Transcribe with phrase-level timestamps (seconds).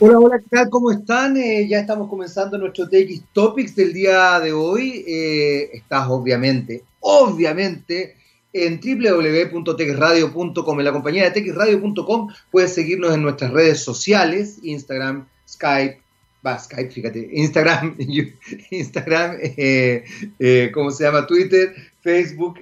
[0.00, 0.70] Hola, hola, ¿qué tal?
[0.70, 1.36] ¿Cómo están?
[1.36, 5.04] Eh, ya estamos comenzando nuestro TX Topics del día de hoy.
[5.06, 8.16] Eh, estás obviamente, obviamente,
[8.52, 10.78] en www.texradio.com.
[10.80, 16.00] En la compañía de texradio.com puedes seguirnos en nuestras redes sociales, Instagram, Skype,
[16.44, 17.94] va, Skype, fíjate, Instagram,
[18.70, 21.24] Instagram, eh, ¿cómo se llama?
[21.24, 21.72] Twitter,
[22.02, 22.58] Facebook,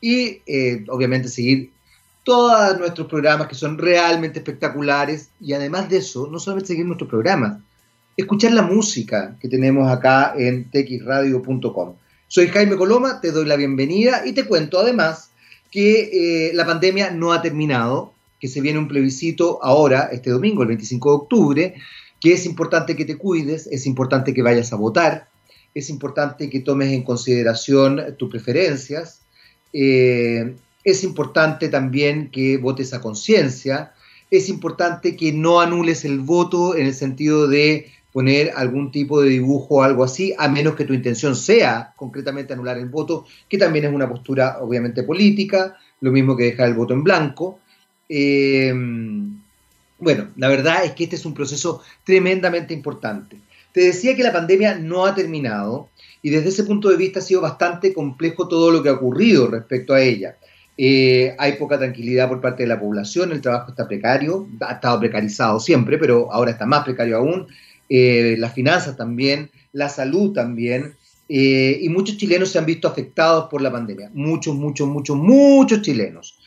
[0.00, 0.42] y
[0.88, 1.70] obviamente seguir
[2.28, 7.08] todos nuestros programas que son realmente espectaculares y además de eso, no solamente seguir nuestros
[7.08, 7.56] programas,
[8.18, 11.94] escuchar la música que tenemos acá en texradio.com.
[12.26, 15.30] Soy Jaime Coloma, te doy la bienvenida y te cuento además
[15.70, 20.60] que eh, la pandemia no ha terminado, que se viene un plebiscito ahora, este domingo,
[20.60, 21.74] el 25 de octubre,
[22.20, 25.30] que es importante que te cuides, es importante que vayas a votar,
[25.72, 29.22] es importante que tomes en consideración tus preferencias,
[29.72, 30.54] eh,
[30.90, 33.92] es importante también que votes a conciencia,
[34.30, 39.30] es importante que no anules el voto en el sentido de poner algún tipo de
[39.30, 43.58] dibujo o algo así, a menos que tu intención sea concretamente anular el voto, que
[43.58, 47.60] también es una postura obviamente política, lo mismo que dejar el voto en blanco.
[48.08, 48.72] Eh,
[49.98, 53.36] bueno, la verdad es que este es un proceso tremendamente importante.
[53.72, 55.88] Te decía que la pandemia no ha terminado
[56.22, 59.48] y desde ese punto de vista ha sido bastante complejo todo lo que ha ocurrido
[59.48, 60.36] respecto a ella.
[60.80, 65.00] Eh, hay poca tranquilidad por parte de la población, el trabajo está precario, ha estado
[65.00, 67.48] precarizado siempre, pero ahora está más precario aún,
[67.88, 70.94] eh, las finanzas también, la salud también,
[71.28, 75.82] eh, y muchos chilenos se han visto afectados por la pandemia, muchos, muchos, muchos, muchos
[75.82, 76.38] chilenos.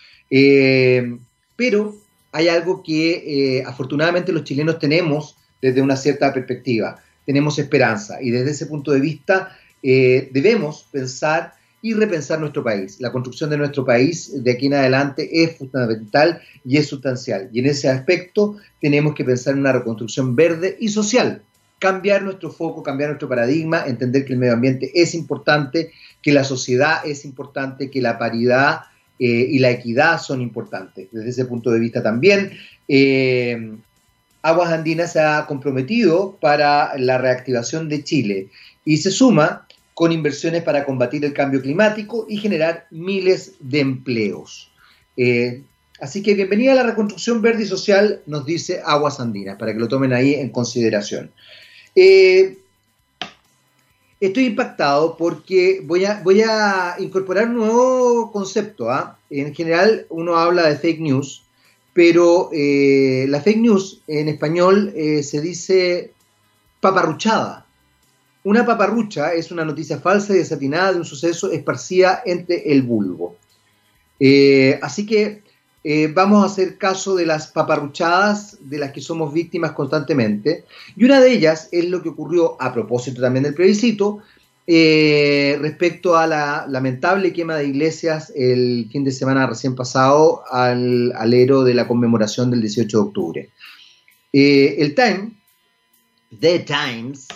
[1.57, 1.93] pero
[2.31, 8.51] hay algo que afortunadamente los chilenos tenemos desde una cierta perspectiva, tenemos esperanza, y desde
[8.51, 12.99] ese punto de vista debemos pensar y repensar nuestro país.
[12.99, 17.49] La construcción de nuestro país de aquí en adelante es fundamental y es sustancial.
[17.51, 21.41] Y en ese aspecto tenemos que pensar en una reconstrucción verde y social.
[21.79, 26.43] Cambiar nuestro foco, cambiar nuestro paradigma, entender que el medio ambiente es importante, que la
[26.43, 28.81] sociedad es importante, que la paridad
[29.17, 31.07] eh, y la equidad son importantes.
[31.11, 32.51] Desde ese punto de vista también,
[32.87, 33.75] eh,
[34.43, 38.49] Aguas Andinas se ha comprometido para la reactivación de Chile
[38.85, 39.67] y se suma
[40.01, 44.71] con inversiones para combatir el cambio climático y generar miles de empleos.
[45.15, 45.61] Eh,
[45.99, 49.79] así que bienvenida a la reconstrucción verde y social, nos dice Aguas Andinas, para que
[49.79, 51.29] lo tomen ahí en consideración.
[51.95, 52.57] Eh,
[54.19, 58.89] estoy impactado porque voy a, voy a incorporar un nuevo concepto.
[58.89, 59.19] ¿ah?
[59.29, 61.43] En general uno habla de fake news,
[61.93, 66.11] pero eh, la fake news en español se dice
[66.79, 67.60] paparruchada.
[68.43, 73.35] Una paparrucha es una noticia falsa y desatinada de un suceso esparcida entre el vulgo.
[74.19, 75.43] Eh, así que
[75.83, 80.65] eh, vamos a hacer caso de las paparruchadas de las que somos víctimas constantemente.
[80.95, 84.19] Y una de ellas es lo que ocurrió a propósito también del plebiscito
[84.65, 91.11] eh, respecto a la lamentable quema de iglesias el fin de semana recién pasado al
[91.13, 93.49] alero de la conmemoración del 18 de octubre.
[94.33, 95.31] el Time,
[96.39, 97.27] The Times,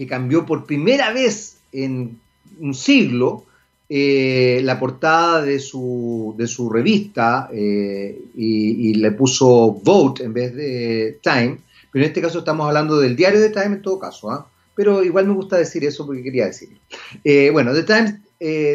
[0.00, 2.18] que cambió por primera vez en
[2.58, 3.44] un siglo
[3.86, 10.54] eh, la portada de su, de su revista eh, y, le puso Vote en vez
[10.54, 11.58] de Time,
[11.92, 14.48] pero en este caso estamos hablando del diario de Time en todo caso, ¿ah?
[14.74, 16.78] pero igual me gusta decir eso porque quería decirlo.
[17.22, 18.14] Eh, bueno, The Times,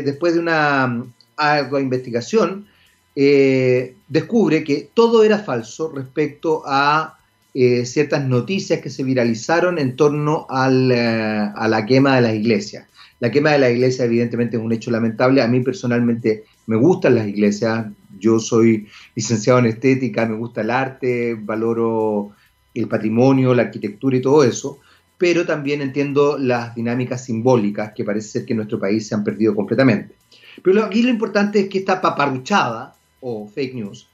[0.05, 1.05] después de una
[1.37, 2.67] ardua investigación,
[3.15, 7.17] descubre que todo era falso respecto a
[7.57, 12.85] eh, ciertas noticias que se viralizaron en torno eh, a la quema de las iglesias.
[13.21, 15.41] La quema de las iglesias evidentemente es un hecho lamentable.
[15.41, 17.85] A mí personalmente me gustan las iglesias.
[18.19, 22.31] Yo soy licenciado en estética, me gusta el arte, valoro
[22.73, 24.79] el patrimonio, la arquitectura y todo eso,
[25.17, 29.23] pero también entiendo las dinámicas simbólicas que parece ser que en nuestro país se han
[29.23, 30.13] perdido completamente.
[30.61, 34.09] Pero aquí lo importante es que esta paparuchada o fake news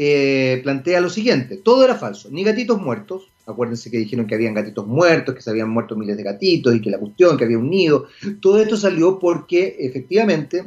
[0.00, 4.54] eh, plantea lo siguiente, todo era falso, ni gatitos muertos, acuérdense que dijeron que habían
[4.54, 7.58] gatitos muertos, que se habían muerto miles de gatitos y que la cuestión, que había
[7.58, 8.06] un nido,
[8.40, 10.66] todo esto salió porque efectivamente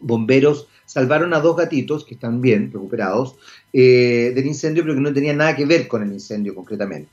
[0.00, 3.34] bomberos salvaron a dos gatitos que están bien recuperados
[3.70, 7.10] eh, del incendio, pero que no tenían nada que ver con el incendio concretamente.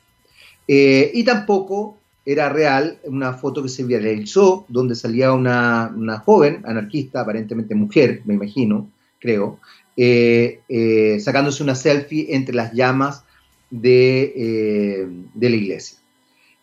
[0.70, 6.62] Eh, y tampoco era real una foto que se viralizó donde salía una, una joven
[6.66, 8.90] anarquista, aparentemente mujer, me imagino,
[9.20, 9.60] creo,
[9.98, 13.24] eh, eh, sacándose una selfie entre las llamas
[13.70, 15.08] de, eh,
[15.40, 15.98] la iglesia.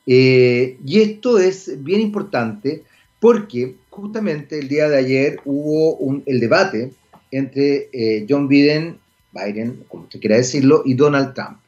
[0.06, 2.84] y esto es bien importante
[3.20, 6.92] porque justamente el día de ayer hubo el debate
[7.30, 7.90] entre
[8.26, 8.98] John Biden,
[9.32, 11.58] Biden, como usted quiera decirlo, y Donald Trump.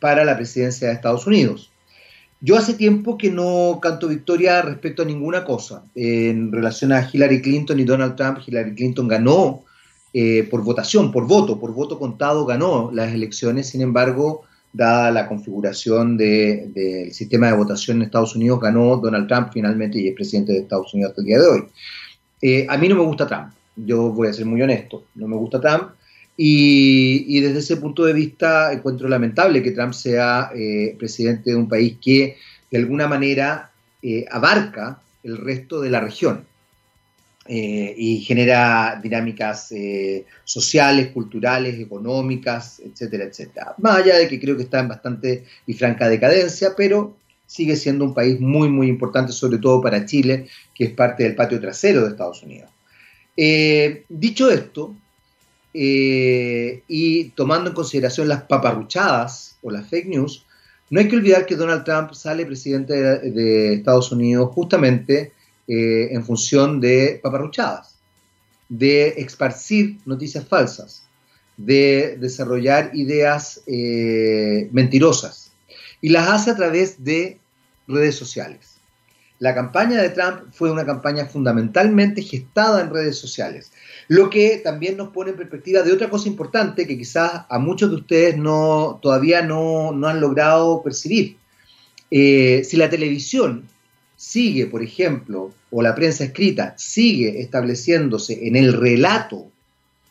[0.00, 1.70] para la presidencia de Estados Unidos.
[2.42, 5.84] Yo hace tiempo que no canto victoria respecto a ninguna cosa.
[5.94, 9.64] en relación a Hillary Clinton y Donald Trump, Hillary Clinton ganó
[10.12, 13.68] eh, por votación, por voto, por voto contado ganó las elecciones.
[13.68, 14.42] Sin embargo,
[14.72, 20.08] dada la configuración del sistema de votación en Estados Unidos, ganó Donald Trump finalmente y
[20.08, 21.64] es presidente de Estados Unidos hasta el día de hoy.
[22.42, 25.36] Eh, a mí no me gusta Trump, yo voy a ser muy honesto, no me
[25.36, 25.90] gusta Trump.
[26.42, 31.68] Y, desde ese punto de vista encuentro lamentable que Trump sea eh, presidente de un
[31.68, 32.38] país que
[32.70, 33.72] de alguna manera
[34.02, 36.46] eh, abarca el resto de la región
[37.52, 39.74] eh, y genera dinámicas
[40.44, 43.74] sociales, culturales, económicas, etcétera, etcétera.
[43.78, 47.16] Más allá de que creo que está en bastante y franca decadencia, pero
[47.46, 51.34] sigue siendo un país muy, muy importante, sobre todo para Chile, que es parte del
[51.34, 52.70] patio trasero de Estados Unidos.
[54.08, 54.94] dicho esto,
[55.72, 60.44] eh, y tomando en consideración las paparruchadas o las fake news,
[60.90, 65.32] no hay que olvidar que Donald Trump sale presidente de, Estados Unidos justamente
[65.72, 67.94] eh, en función de paparruchadas,
[68.68, 71.04] de esparcir noticias falsas,
[71.56, 75.52] de desarrollar ideas eh, mentirosas
[76.00, 77.38] y las hace a través de
[77.86, 78.78] redes sociales.
[79.38, 83.70] La campaña de Trump fue una campaña fundamentalmente gestada en redes sociales.
[84.08, 87.90] Lo que también nos pone en perspectiva de otra cosa importante que quizás a muchos
[87.90, 91.36] de ustedes no, todavía no, han logrado percibir.
[92.10, 93.68] Eh, si la televisión
[94.20, 99.46] sigue, por ejemplo, o la prensa escrita sigue estableciéndose en el relato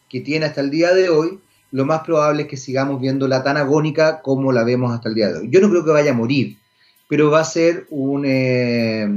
[0.10, 1.40] que tiene hasta el día de hoy,
[1.72, 5.30] lo más probable es que sigamos viéndola tan agónica como la vemos hasta el día
[5.30, 5.50] de hoy.
[5.52, 6.58] Yo no creo que vaya a morir,
[7.08, 9.08] pero va a ser un, eh,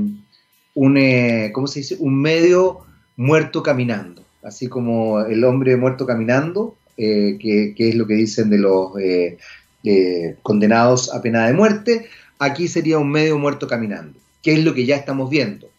[0.74, 1.96] un eh, ¿cómo se dice?
[1.98, 2.80] Un medio
[3.16, 8.58] muerto caminando así como el hombre muerto caminando, eh, que, es lo que dicen de
[8.58, 9.38] los eh,
[9.84, 12.06] eh, condenados a pena de muerte,
[12.38, 15.70] aquí sería un medio muerto caminando, que es lo que ya estamos viendo.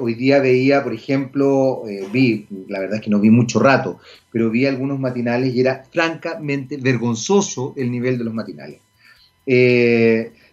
[0.00, 1.82] hoy día veía, por ejemplo,
[2.12, 4.00] vi, la verdad es que no vi mucho rato,
[4.32, 8.80] pero vi algunos matinales y era francamente vergonzoso el nivel de los matinales.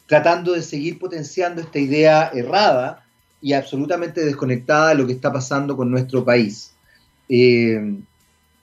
[0.05, 3.07] tratando de seguir potenciando esta idea errada
[3.41, 6.73] y absolutamente desconectada de lo que está pasando con nuestro país.
[7.29, 7.79] Eh,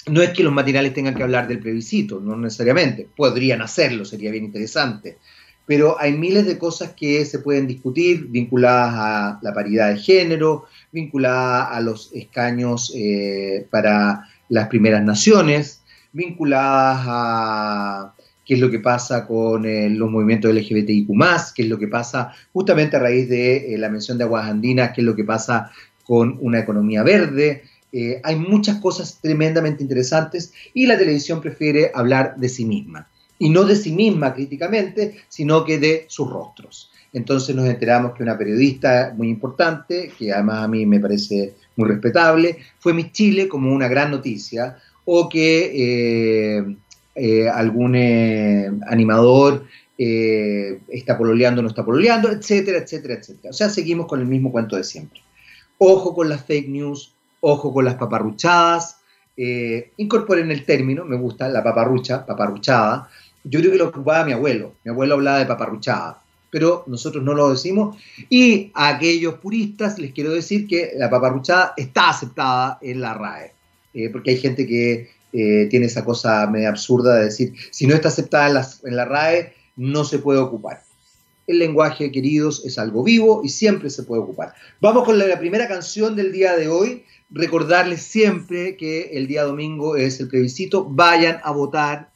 [0.07, 4.31] no es que los matinales tengan que hablar del plebiscito, no necesariamente, podrían hacerlo, sería
[4.31, 5.19] bien interesante,
[5.67, 10.67] pero hay miles de cosas que se pueden discutir vinculadas a la paridad de género,
[10.93, 15.83] vinculadas a los escaños eh, para las primeras naciones,
[16.13, 18.15] vinculadas a
[18.45, 21.09] qué es lo que pasa con eh, los movimientos LGBTIQ,
[21.55, 25.01] qué es lo que pasa justamente a raíz de la mención de aguas andinas, qué
[25.01, 25.71] es lo que pasa
[26.05, 27.63] con una economía verde,
[27.97, 33.09] eh, hay muchas cosas tremendamente interesantes y la televisión prefiere hablar de sí misma.
[33.39, 36.91] Y no de sí misma críticamente, sino que de sus rostros.
[37.13, 41.89] Entonces nos enteramos que una periodista muy importante, que además a mí me parece muy
[41.89, 46.77] respetable, fue Miss Chile como una gran noticia, o que eh,
[47.15, 47.95] eh, algún
[48.87, 49.65] animador
[49.97, 53.51] está pololeando o no está pololeando, etcétera, etcétera, etcétera.
[53.51, 55.21] O sea, seguimos con el mismo cuento de siempre.
[55.79, 58.99] Ojo con las fake news, ojo con las paparruchadas,
[59.37, 63.09] eh, incorporen el término, me gusta, la paparrucha, paparruchada.
[63.45, 67.35] Yo creo que lo ocupaba mi abuelo, mi abuelo hablaba de paparruchada, pero nosotros no
[67.35, 67.97] lo decimos.
[68.31, 73.53] Y a aquellos puristas les quiero decir que la paparruchada está aceptada en la RAE,
[73.93, 77.95] eh, porque hay gente que eh, tiene esa cosa medio absurda de decir, si no
[77.95, 80.83] está aceptada en la RAE, no se puede ocupar.
[81.47, 84.55] El lenguaje, queridos, es algo vivo y siempre se puede ocupar.
[84.81, 89.97] Vamos con la primera canción del día de hoy recordarles siempre que el día domingo
[89.97, 92.14] es el plebiscito, vayan a votar.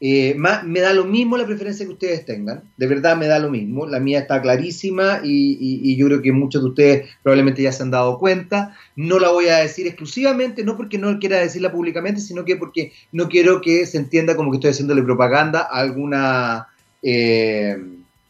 [0.00, 3.50] Eh, me da lo mismo la preferencia que ustedes tengan, de verdad me da lo
[3.50, 7.82] mismo, la mía está clarísima y, yo creo que muchos de ustedes probablemente ya se
[7.82, 12.20] han dado cuenta, no la voy a decir exclusivamente, no porque no quiera decirla públicamente,
[12.20, 16.68] sino que porque no quiero que se entienda como que estoy haciéndole propaganda a alguna
[17.02, 17.76] eh,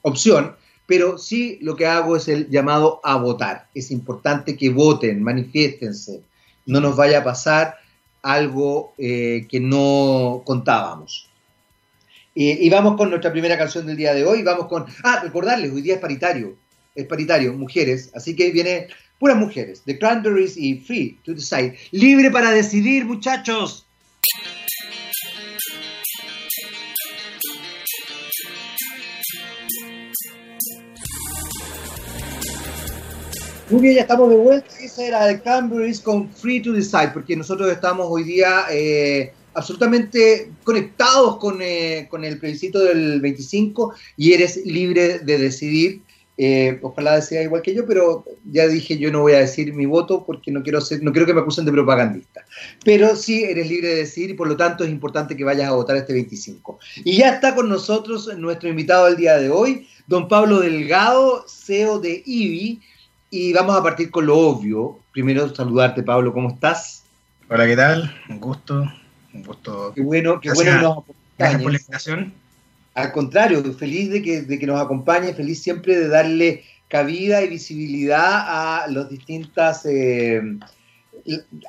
[0.00, 0.54] opción,
[0.86, 3.66] pero sí lo que hago es el llamado a votar.
[3.74, 6.22] Es importante que voten, manifiéstense,
[6.64, 7.76] no nos vaya a pasar
[8.22, 11.27] algo eh, que no contábamos.
[12.40, 15.82] Y vamos con nuestra primera canción del día de hoy, vamos con, ah, recordarles, hoy
[15.82, 16.56] día es paritario,
[16.94, 18.86] es paritario, mujeres, así que viene
[19.18, 23.84] puras mujeres, The Cranberries y Free to Decide, libre para decidir muchachos.
[33.70, 34.68] Muy bien, ya estamos de vuelta.
[34.80, 40.50] Esa era de Cambridge con Free to Decide, porque nosotros estamos hoy día eh, absolutamente
[40.64, 41.58] conectados con,
[42.08, 46.02] con el plebiscito del 25 y eres libre de decidir
[46.40, 49.86] eh, ojalá decía igual que yo, pero ya dije yo no voy a decir mi
[49.86, 52.44] voto porque no quiero ser, no quiero que me acusen de propagandista.
[52.84, 55.74] Pero sí eres libre de decir y por lo tanto es importante que vayas a
[55.74, 56.78] votar este 25.
[57.04, 61.98] Y ya está con nosotros nuestro invitado del día de hoy, don Pablo Delgado, CEO
[61.98, 62.80] de IBI,
[63.30, 65.00] y vamos a partir con lo obvio.
[65.10, 67.02] Primero saludarte, Pablo, ¿cómo estás?
[67.50, 68.14] Hola, ¿qué tal?
[68.28, 68.84] Un gusto,
[69.38, 69.92] un gusto.
[69.94, 71.04] Qué bueno, qué bueno
[71.38, 72.32] Gracias por la invitación.
[72.94, 77.48] Al contrario, feliz de que, de que nos acompañe, feliz siempre de darle cabida y
[77.48, 80.42] visibilidad a las distintas, eh,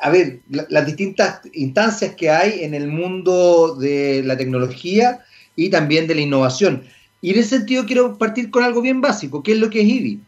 [0.02, 5.20] a ver, las distintas instancias que hay en el mundo de la tecnología
[5.56, 6.84] y también de la innovación.
[7.22, 9.88] Y en ese sentido quiero partir con algo bien básico, ¿qué es lo que es
[9.88, 10.20] IBI?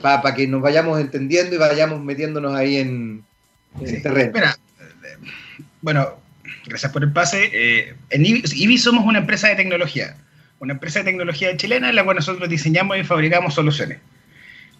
[0.00, 3.24] Para que nos vayamos entendiendo y vayamos metiéndonos ahí en,
[3.80, 4.38] el terreno.
[5.80, 6.23] bueno,
[6.66, 7.50] gracias por el pase.
[7.52, 10.16] Eh, en IBI somos una empresa de tecnología
[10.64, 13.98] una empresa de tecnología chilena en la cual nosotros diseñamos y fabricamos soluciones.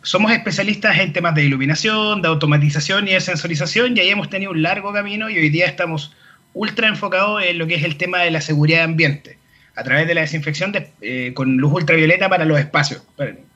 [0.03, 4.53] Somos especialistas en temas de iluminación, de automatización y de sensorización y ahí hemos tenido
[4.53, 6.13] un largo camino y hoy día estamos
[6.53, 9.39] ultra enfocados en lo que es el tema de la seguridad de ambiente,
[9.75, 13.03] a través de la desinfección eh, con luz ultravioleta para los espacios,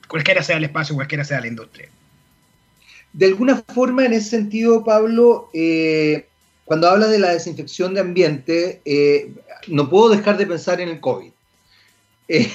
[0.07, 1.87] cualquiera sea el espacio, cualquiera sea la industria.
[3.13, 6.27] De alguna forma, en ese sentido, Pablo, eh,
[6.69, 9.31] cuando hablas de la desinfección de ambiente, eh,
[9.69, 11.31] no puedo dejar de pensar en el COVID.
[12.31, 12.47] Eh,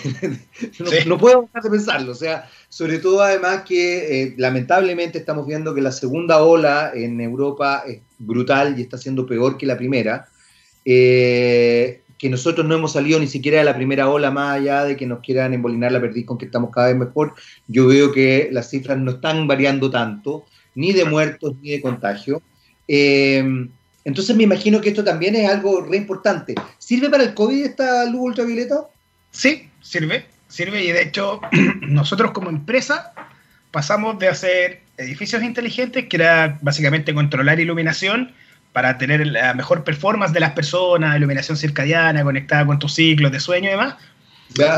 [1.09, 5.75] no, puedo dejar de pensarlo, o sea, sobre todo además que eh, lamentablemente estamos viendo
[5.75, 10.28] que la segunda ola en Europa es brutal y está siendo peor que la primera,
[10.85, 15.06] que nosotros no hemos salido ni siquiera de la primera ola más allá de que
[15.06, 17.35] nos quieran embolinar la perdiz con que estamos cada vez mejor,
[17.66, 20.44] yo veo que las cifras no están variando tanto,
[20.76, 22.42] ni de muertos ni de contagio.
[24.04, 26.54] Entonces me imagino que esto también es algo re importante.
[26.78, 28.88] ¿Sirve para el COVID esta luz ultravioleta?
[29.30, 31.40] Sí, sirve, sirve y de hecho
[31.80, 33.12] nosotros como empresa
[33.70, 38.32] pasamos de hacer edificios inteligentes, que era básicamente controlar iluminación
[38.73, 43.40] para tener la mejor performance de las personas, iluminación circadiana conectada con tus ciclos de
[43.40, 43.94] sueño y demás.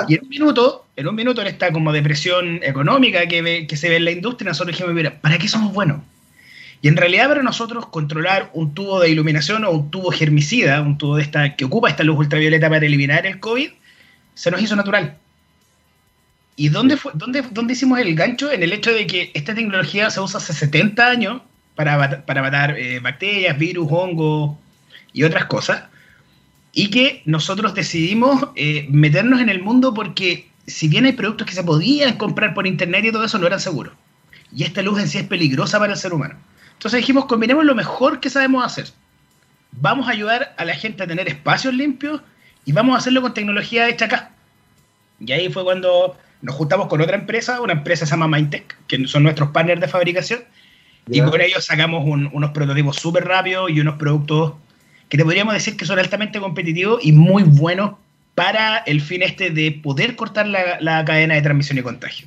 [0.09, 3.89] Y en un minuto, en un minuto en esta como depresión económica que, que se
[3.89, 6.01] ve en la industria, nosotros dijimos, mira, ¿para qué somos buenos?
[6.83, 10.99] Y en realidad para nosotros controlar un tubo de iluminación o un tubo germicida, un
[10.99, 13.71] tubo de esta, que ocupa esta luz ultravioleta para eliminar el COVID,
[14.35, 15.17] se nos hizo natural.
[16.57, 18.51] ¿Y dónde, fue, dónde, dónde hicimos el gancho?
[18.51, 21.43] En el hecho de que esta tecnología se usa hace 70 años
[21.75, 24.57] para, para matar eh, bacterias, virus, hongos
[25.13, 25.85] y otras cosas.
[26.73, 31.55] Y que nosotros decidimos eh, meternos en el mundo porque si bien hay productos que
[31.55, 33.95] se podían comprar por internet y todo eso, no eran seguros.
[34.55, 36.37] Y esta luz en sí es peligrosa para el ser humano.
[36.77, 38.87] Entonces dijimos, combinemos lo mejor que sabemos hacer.
[39.73, 42.21] Vamos a ayudar a la gente a tener espacios limpios
[42.65, 44.31] y vamos a hacerlo con tecnología hecha acá.
[45.21, 49.07] Y ahí fue cuando nos juntamos con otra empresa, una empresa se llama Mindtech, que
[49.09, 50.41] son nuestros partners de fabricación,
[51.09, 54.55] y con ellos sacamos unos prototipos súper rápidos y unos productos
[55.09, 57.93] que te podríamos decir que son altamente competitivos y muy buenos
[58.35, 62.27] para el fin este de poder cortar la, la cadena de transmisión y contagio.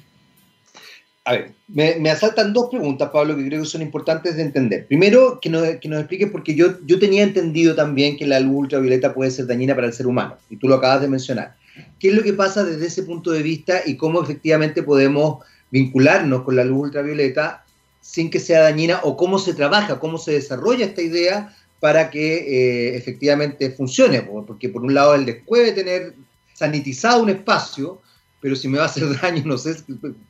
[1.29, 4.88] A ver, me, asaltan dos preguntas, Pablo, que creo que son importantes de entender.
[4.88, 8.62] Primero, que nos, que nos expliques, porque yo, yo tenía entendido también que la luz
[8.62, 11.55] ultravioleta puede ser dañina para el ser humano, y tú lo acabas de mencionar.
[12.00, 16.41] ¿Qué es lo que pasa desde ese punto de vista y cómo efectivamente podemos vincularnos
[16.41, 17.63] con la luz ultravioleta
[18.01, 22.38] sin que sea dañina o cómo se trabaja, cómo se desarrolla esta idea para que
[22.38, 24.24] eh, efectivamente funcione?
[24.24, 26.15] Porque por un lado el después de tener
[26.55, 28.01] sanitizado un espacio,
[28.41, 29.75] pero si me va a hacer daño, no sé,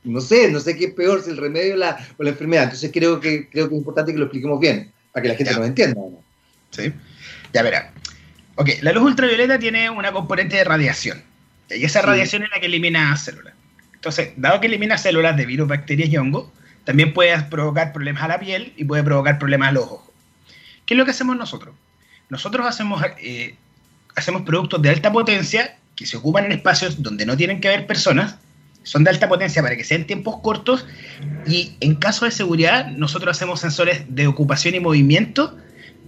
[0.04, 2.64] no sé, no sé qué es peor, si el remedio o la, o la enfermedad.
[2.64, 5.52] Entonces creo que, creo que es importante que lo expliquemos bien, para que la gente
[5.52, 6.00] lo nos entienda.
[6.70, 6.92] Sí,
[7.52, 7.92] ya verá.
[8.56, 11.22] Ok, la luz ultravioleta tiene una componente de radiación,
[11.70, 13.54] y esa radiación es la que elimina células.
[13.94, 16.48] Entonces, dado que elimina células de virus, bacterias y hongos,
[16.84, 20.10] también puede provocar problemas a la piel y puede provocar problemas a los ojos.
[20.86, 21.74] ¿Qué es lo que hacemos nosotros?
[22.30, 23.54] Nosotros hacemos, eh,
[24.16, 27.86] hacemos productos de alta potencia que se ocupan en espacios donde no tienen que haber
[27.86, 28.36] personas,
[28.84, 30.86] son de alta potencia para que sean tiempos cortos
[31.46, 35.58] y en caso de seguridad nosotros hacemos sensores de ocupación y movimiento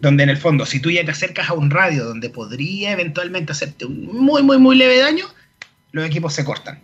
[0.00, 3.52] donde en el fondo si tú ya te acercas a un radio donde podría eventualmente
[3.52, 5.26] hacerte un muy muy muy leve daño,
[5.90, 6.80] los equipos se cortan.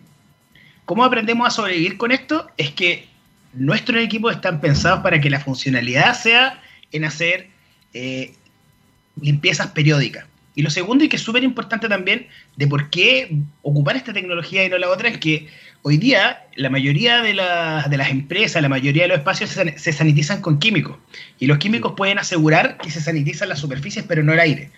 [0.84, 2.50] ¿Cómo aprendemos a sobrevivir con esto?
[2.58, 3.08] Es que
[3.54, 6.60] nuestros equipos están pensados para que la funcionalidad sea
[6.92, 7.48] en hacer
[7.94, 8.34] eh,
[9.18, 10.26] limpiezas periódicas.
[10.58, 13.30] Y lo segundo, y que es súper importante también, de por qué
[13.62, 15.46] ocupar esta tecnología y no la otra, es que
[15.82, 20.40] hoy día la mayoría de, de las empresas, la mayoría de los espacios se, sanitizan
[20.40, 20.96] con químicos.
[21.38, 24.72] Y los químicos pueden asegurar que se sanitizan las superficies, pero no el aire.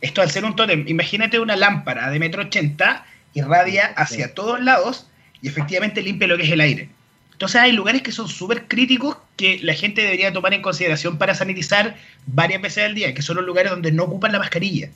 [0.00, 5.08] Esto al ser un tótem, imagínate una lámpara de metro ochenta, irradia hacia todos lados
[5.42, 6.90] y efectivamente limpia lo que es el aire.
[7.32, 11.34] Entonces hay lugares que son súper críticos que la gente debería tomar en consideración para
[11.34, 14.90] sanitizar varias veces al día, que son los lugares donde no ocupan la mascarilla.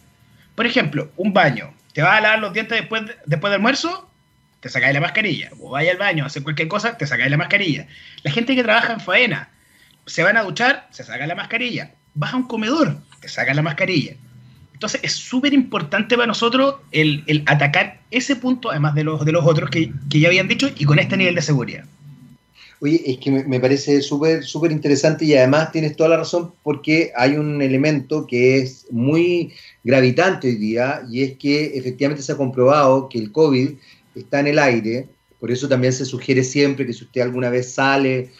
[0.59, 1.73] Por ejemplo, un baño.
[1.93, 4.11] ¿Te vas a lavar los dientes después, después del almuerzo?
[4.59, 5.51] Te sacáis la mascarilla.
[5.61, 7.87] O vaya al baño hacer cualquier cosa, te sacáis la mascarilla.
[8.25, 9.51] La gente que trabaja en faena,
[10.07, 11.93] se van a duchar, se saca la mascarilla.
[12.15, 14.15] Vas a un comedor, te sacan la mascarilla.
[14.73, 19.47] Entonces es súper importante para nosotros el, atacar ese punto, además de los, de los
[19.47, 21.85] otros que ya habían dicho, y con este nivel de seguridad.
[22.81, 27.11] Oye, es que me, parece súper súper interesante y además tienes toda la razón porque
[27.17, 32.37] hay un elemento que es muy gravitante hoy día y es que efectivamente se ha
[32.37, 33.71] comprobado que el COVID
[34.15, 35.09] está en el aire,
[35.41, 38.31] por eso también se sugiere siempre que si usted alguna vez sale,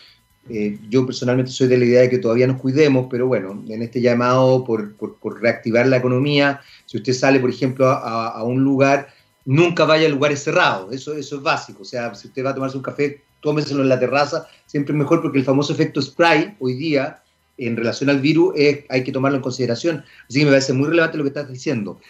[0.49, 3.83] eh, yo personalmente soy de la idea de que todavía nos cuidemos, pero bueno, en
[3.83, 4.95] este llamado por,
[5.41, 9.09] reactivar la economía, si usted sale, por ejemplo, a, a, un lugar,
[9.45, 12.55] nunca vaya a lugares cerrados, eso, eso es básico, o sea, si usted va a
[12.55, 16.57] tomarse un café, tómeselo en la terraza, siempre es mejor porque el famoso efecto spray
[16.59, 17.23] hoy día
[17.59, 18.55] en relación al virus
[18.89, 20.05] hay que tomarlo en consideración.
[20.29, 22.01] Así que me parece muy relevante lo que estás diciendo.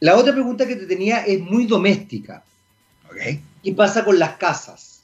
[0.00, 2.44] La otra pregunta que te tenía es muy doméstica.
[3.64, 5.02] ¿Qué pasa con las casas?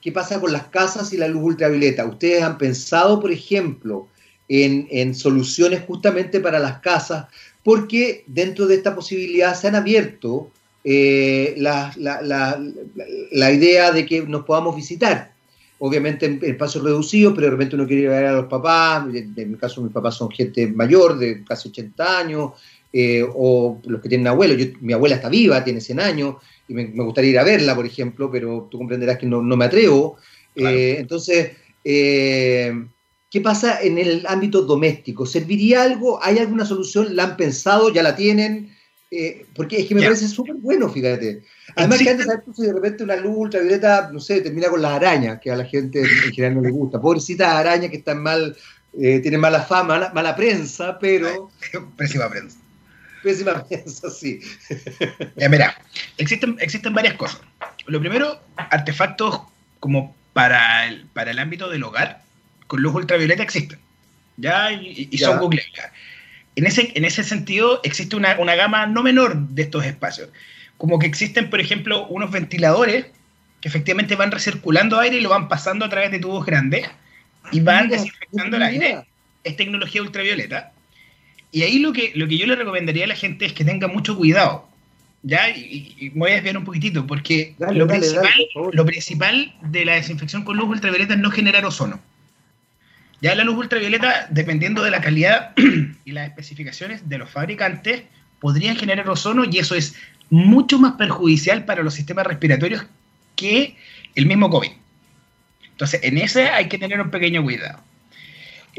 [0.00, 2.06] ¿Qué pasa con las casas y la luz ultravioleta?
[2.06, 4.08] ¿Ustedes han pensado, por ejemplo,
[4.48, 7.26] en, soluciones justamente para las casas?
[7.62, 10.50] Porque dentro de esta posibilidad se han abierto
[10.82, 15.32] eh, la, la, idea de que nos podamos visitar.
[15.78, 19.04] Obviamente en, espacios reducidos, pero de repente uno quiere ir a ver a los papás.
[19.14, 22.52] En, mi caso, mis papás son gente mayor, de casi 80 años,
[22.92, 24.56] eh, o los que tienen abuelos.
[24.58, 26.36] Yo, mi abuela está viva, tiene 100 años,
[26.68, 29.66] y me, gustaría ir a verla, por ejemplo, pero tú comprenderás que no, no me
[29.66, 30.16] atrevo.
[30.54, 31.52] Eh, entonces,
[31.84, 35.26] ¿qué pasa en el ámbito doméstico?
[35.26, 36.22] ¿Serviría algo?
[36.22, 37.16] ¿Hay alguna solución?
[37.16, 37.92] ¿La han pensado?
[37.92, 38.70] ¿Ya la tienen?
[39.12, 41.42] Eh, porque es que me parece súper bueno, fíjate.
[41.74, 45.40] Además que antes si de repente una luz ultravioleta, no sé, termina con las arañas,
[45.40, 47.00] que a la gente en general no le gusta.
[47.00, 48.56] Pobrecitas arañas que están mal,
[49.00, 51.50] eh, tienen mala fama, mala, prensa, pero...
[51.96, 52.58] Pésima prensa.
[53.22, 54.40] Pésima prensa, sí.
[55.36, 55.76] Ya, mira,
[56.16, 57.40] existen, existen varias cosas.
[57.86, 59.40] Lo primero, artefactos
[59.80, 62.22] como para el, para el ámbito del hogar,
[62.68, 63.80] con luz ultravioleta existen.
[64.40, 64.72] ¿ya?
[64.72, 65.62] Y, son Google
[66.60, 70.28] en ese, en ese sentido existe una, gama no menor de estos espacios.
[70.76, 73.06] Como que existen, por ejemplo, unos ventiladores
[73.62, 76.86] que efectivamente van recirculando aire y lo van pasando a través de tubos grandes
[77.50, 78.98] y van desinfectando el aire.
[79.42, 80.72] Es tecnología ultravioleta.
[81.50, 83.88] Y ahí lo que, lo que yo le recomendaría a la gente es que tenga
[83.88, 84.68] mucho cuidado.
[85.22, 85.48] ¿ya?
[85.48, 88.34] Y, me voy a desviar un poquitito, porque lo, principal,
[88.72, 92.00] lo principal de la desinfección con luz ultravioleta es no generar ozono.
[93.20, 95.52] Ya la luz ultravioleta, dependiendo de la calidad
[96.04, 98.02] y las especificaciones de los fabricantes,
[98.40, 99.94] podrían generar ozono y eso es
[100.30, 102.86] mucho más perjudicial para los sistemas respiratorios
[103.36, 103.76] que
[104.14, 104.70] el mismo COVID.
[105.70, 107.80] Entonces, en ese hay que tener un pequeño cuidado.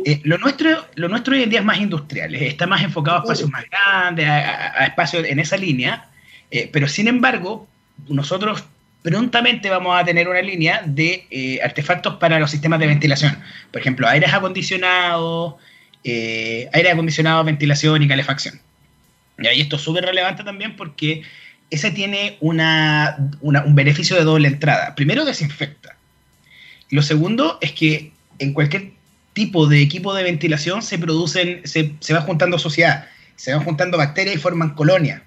[0.06, 3.22] Eh, lo, nuestro, lo nuestro hoy en día es más industrial, está más enfocado a
[3.22, 6.10] espacios más grandes, a, espacios en esa línea,
[6.50, 7.68] eh, pero sin embargo,
[8.08, 8.64] nosotros
[9.02, 13.38] prontamente vamos a tener una línea de eh, artefactos para los sistemas de ventilación.
[13.72, 15.56] Por ejemplo, aires acondicionados,
[16.04, 18.60] eh, aire acondicionado, ventilación y calefacción.
[19.40, 21.24] Y ahí esto es súper relevante también porque
[21.72, 24.94] ese tiene una, un beneficio de doble entrada.
[24.94, 25.96] Primero, desinfecta.
[26.90, 28.92] Lo segundo es que en cualquier
[29.34, 33.98] tipo de equipo de ventilación se producen, se, se va juntando sociedad, se van juntando
[33.98, 35.22] bacterias y forman colonias.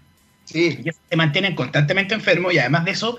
[0.44, 0.78] Sí.
[0.84, 3.18] Y se mantienen constantemente enfermos y además de eso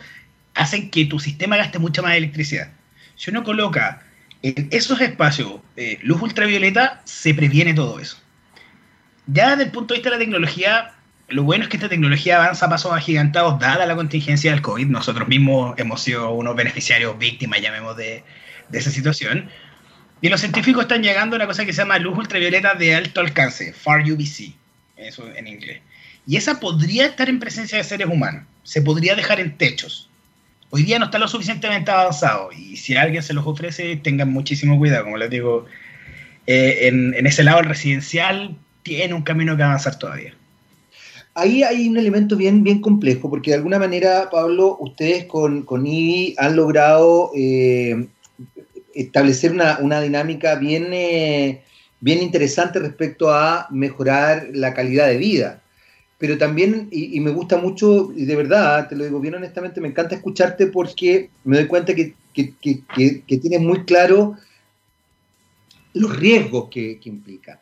[0.55, 2.69] hacen que tu sistema gaste mucha más electricidad.
[3.15, 4.01] Si uno coloca
[4.41, 8.17] en esos espacios eh, luz ultravioleta, se previene todo eso.
[9.27, 10.93] Ya desde el punto de vista de la tecnología,
[11.27, 14.87] lo bueno es que esta tecnología avanza a pasos agigantados dada la contingencia del COVID.
[14.87, 18.23] Nosotros mismos hemos sido unos beneficiarios víctimas, llamemos, de,
[18.69, 19.49] de esa situación.
[20.21, 23.19] Y los científicos están llegando a una cosa que se llama luz ultravioleta de alto
[23.19, 24.53] alcance, Far UVC,
[24.95, 25.81] eso en inglés.
[26.27, 30.09] Y esa podría estar en presencia de seres humanos, se podría dejar en techos
[30.69, 32.49] hoy día no está lo suficientemente avanzado.
[32.51, 35.65] Y si alguien se los ofrece, tengan muchísimo cuidado, como les digo,
[36.47, 40.33] eh, en, ese lado el residencial tiene un camino que avanzar todavía.
[41.33, 45.85] Ahí hay un elemento bien, bien complejo, porque de alguna manera, Pablo, ustedes con, con
[45.85, 48.07] IBI han logrado eh,
[48.93, 51.61] establecer una, dinámica bien, eh,
[51.99, 55.61] bien interesante respecto a mejorar la calidad de vida
[56.17, 59.89] pero también, y, me gusta mucho, y de verdad, te lo digo bien honestamente, me
[59.89, 64.35] encanta escucharte porque me doy cuenta que, tienes muy claro
[65.93, 67.59] los riesgos que, implica.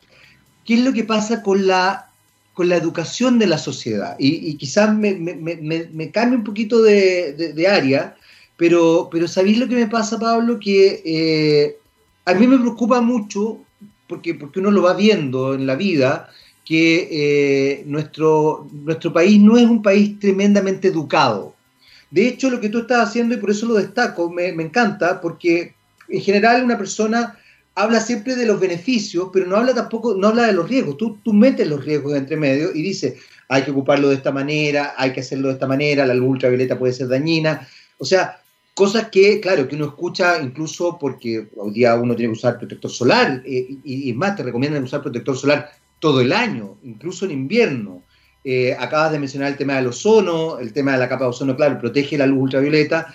[0.64, 2.10] ¿Qué es lo que pasa con la
[2.54, 4.14] con la educación de la sociedad.
[4.18, 8.16] Y, quizás me, me, cambie un poquito de, área,
[8.56, 10.60] pero, pero ¿sabéis lo que me pasa, Pablo?
[10.60, 11.76] Que eh,
[12.24, 13.58] a mí me preocupa mucho,
[14.06, 16.30] porque, porque uno lo va viendo en la vida,
[16.64, 21.54] que eh, nuestro, nuestro país no es un país tremendamente educado.
[22.10, 25.20] De hecho, lo que tú estás haciendo, y por eso lo destaco, me, me encanta,
[25.20, 25.74] porque
[26.08, 27.38] en general una persona
[27.74, 30.96] habla siempre de los beneficios, pero no habla tampoco, no habla de los riesgos.
[30.96, 33.14] Tú, tú metes los riesgos entre medio y dices,
[33.48, 36.78] hay que ocuparlo de esta manera, hay que hacerlo de esta manera, la luz ultravioleta
[36.78, 37.66] puede ser dañina.
[37.98, 38.40] O sea,
[38.74, 42.90] cosas que, claro, que uno escucha incluso porque hoy día uno tiene que usar protector
[42.90, 45.70] solar, eh, y, más, te recomiendan usar protector solar
[46.04, 48.02] todo el año, incluso en invierno.
[48.44, 51.56] Eh, acabas de mencionar el tema del ozono, el tema de la capa de ozono,
[51.56, 53.14] claro, protege la luz ultravioleta,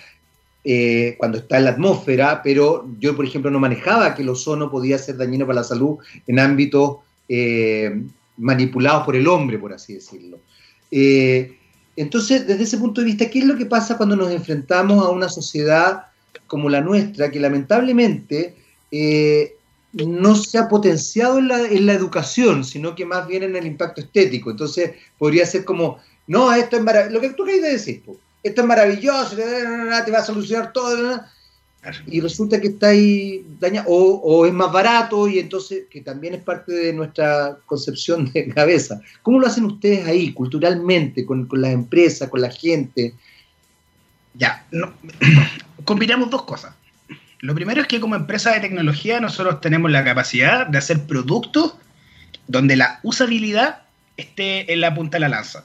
[0.64, 4.72] eh, cuando está en la atmósfera, pero yo, por ejemplo, no manejaba que el ozono
[4.72, 6.96] podía ser dañino para la salud en ámbitos
[7.28, 8.02] eh,
[8.38, 10.40] manipulados por el hombre, por así decirlo.
[11.94, 15.10] Entonces, desde ese punto de vista, ¿qué es lo que pasa cuando nos enfrentamos a
[15.10, 16.06] una sociedad
[16.48, 18.56] como la nuestra, que lamentablemente
[19.92, 23.66] no se ha potenciado en la, en la, educación, sino que más bien en el
[23.66, 24.50] impacto estético?
[24.50, 28.02] Entonces, podría ser como, no, esto es maravilloso, lo que tú querías decir,
[28.42, 31.20] esto es maravilloso, te va a solucionar todo,
[32.06, 36.42] y resulta que está ahí dañado, o, es más barato, y entonces, que también es
[36.42, 39.00] parte de nuestra concepción de cabeza.
[39.22, 43.14] ¿Cómo lo hacen ustedes ahí, culturalmente, con, las empresas, con la gente?
[44.34, 44.92] Ya, no,
[45.84, 46.74] combinamos dos cosas.
[47.40, 51.74] Lo primero es que como empresa de tecnología nosotros tenemos la capacidad de hacer productos
[52.46, 53.82] donde la usabilidad
[54.16, 55.64] esté en la punta de la lanza.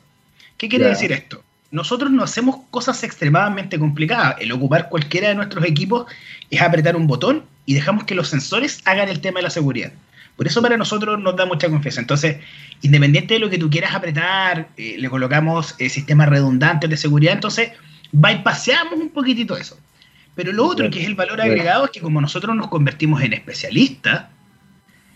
[0.57, 1.43] ¿Qué quiere decir esto?
[1.75, 4.37] nosotros no hacemos cosas extremadamente complicadas.
[4.39, 6.05] El ocupar cualquiera de nuestros equipos
[6.49, 9.91] es apretar un botón y dejamos que los sensores hagan el tema de la seguridad.
[10.37, 11.99] Por eso para nosotros nos da mucha confianza.
[11.99, 12.37] Entonces,
[12.81, 17.33] independiente de lo que tú quieras apretar, eh, le colocamos eh, sistemas redundantes de seguridad,
[17.33, 17.71] entonces
[18.13, 19.77] bypaseamos un poquitito eso.
[20.35, 23.33] Pero lo otro, que es el valor agregado, es que como nosotros nos convertimos en
[23.33, 24.25] especialistas,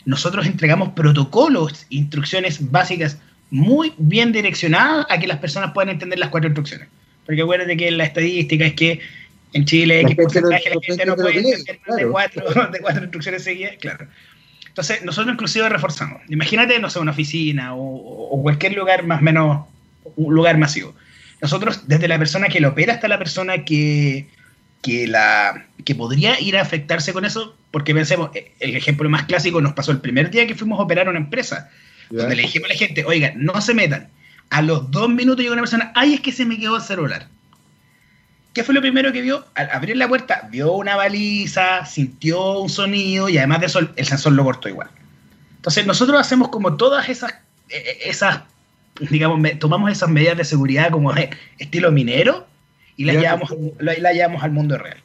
[0.05, 3.17] nosotros entregamos protocolos, instrucciones básicas
[3.51, 6.87] muy bien direccionada a que las personas puedan entender las cuatro instrucciones.
[7.25, 8.99] Porque acuérdate que la estadística es que
[9.53, 13.43] en Chile X porcentaje la gente no puede entender más de, cuatro, de cuatro instrucciones
[13.43, 14.07] seguidas, claro.
[14.67, 16.21] Entonces, nosotros inclusive reforzamos.
[16.29, 19.67] Imagínate, no sé, una oficina o, cualquier lugar más o menos,
[20.15, 20.95] un lugar masivo.
[21.41, 24.27] Nosotros, desde la persona que lo opera hasta la persona que,
[24.81, 29.61] que, la, que podría ir a afectarse con eso, porque pensemos, el ejemplo más clásico
[29.61, 31.69] nos pasó el primer día que fuimos a operar una empresa
[32.09, 34.09] donde le dijimos a la gente, oiga, no se metan.
[34.49, 37.27] A los dos minutos llegó una persona, ay, es que se me quedó el celular.
[38.53, 39.45] ¿Qué fue lo primero que vio?
[39.53, 44.05] Al abrir la puerta, vio una baliza, sintió un sonido y además de eso el
[44.05, 44.89] sensor lo cortó igual.
[45.57, 47.31] Entonces nosotros hacemos como todas esas,
[47.69, 48.41] e, e, esas
[48.99, 51.13] digamos, tomamos esas medidas de seguridad como
[51.57, 52.48] estilo minero
[52.99, 54.97] y las llevamos, la, llevamos al mundo real.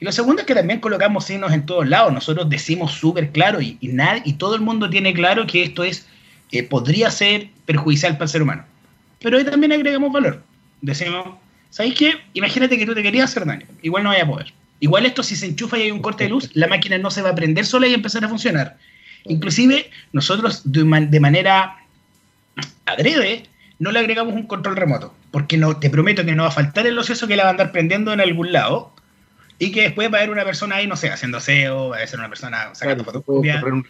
[0.00, 2.12] Y lo segundo es que también colocamos signos en todos lados.
[2.12, 3.90] Nosotros decimos súper claro y, y,
[4.24, 6.06] y todo el mundo tiene claro que esto es
[6.50, 8.64] que podría ser perjudicial para el ser humano.
[9.20, 10.42] Pero ahí también agregamos valor.
[10.82, 11.36] Decimos,
[11.70, 12.12] ¿sabéis qué?
[12.34, 13.66] Imagínate que tú te querías hacer daño.
[13.80, 14.52] Igual no vaya a poder.
[14.80, 17.22] Igual esto si se enchufa y hay un corte de luz, la máquina no se
[17.22, 18.76] va a prender sola y empezar a funcionar.
[19.24, 21.78] Inclusive nosotros de, manera
[22.84, 23.44] adrede
[23.78, 26.86] no le agregamos un control remoto, porque no, te prometo que no va a faltar
[26.86, 28.92] el ocioso que la va a andar prendiendo en algún lado
[29.58, 32.06] y que después va a haber una persona ahí, no sé, haciendo SEO, va a
[32.06, 33.84] ser una persona sacando claro,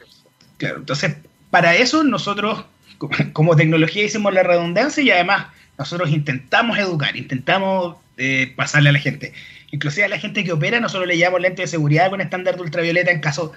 [0.59, 1.16] Claro, entonces
[1.51, 2.64] para eso nosotros,
[3.33, 5.46] como tecnología, hicimos la redundancia y además
[5.79, 9.33] nosotros intentamos educar, intentamos eh, pasarle a la gente.
[9.70, 12.62] Inclusive a la gente que opera, nosotros le llamamos lentes de seguridad con estándar de
[12.62, 13.53] ultravioleta en caso...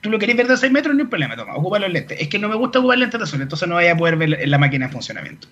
[0.00, 2.20] Tú lo querés ver de 6 metros, ni un problema, toma, ocupa los lentes.
[2.20, 4.48] Es que no me gusta ocupar lentes de sol, entonces no vaya a poder ver
[4.48, 5.48] la máquina en funcionamiento.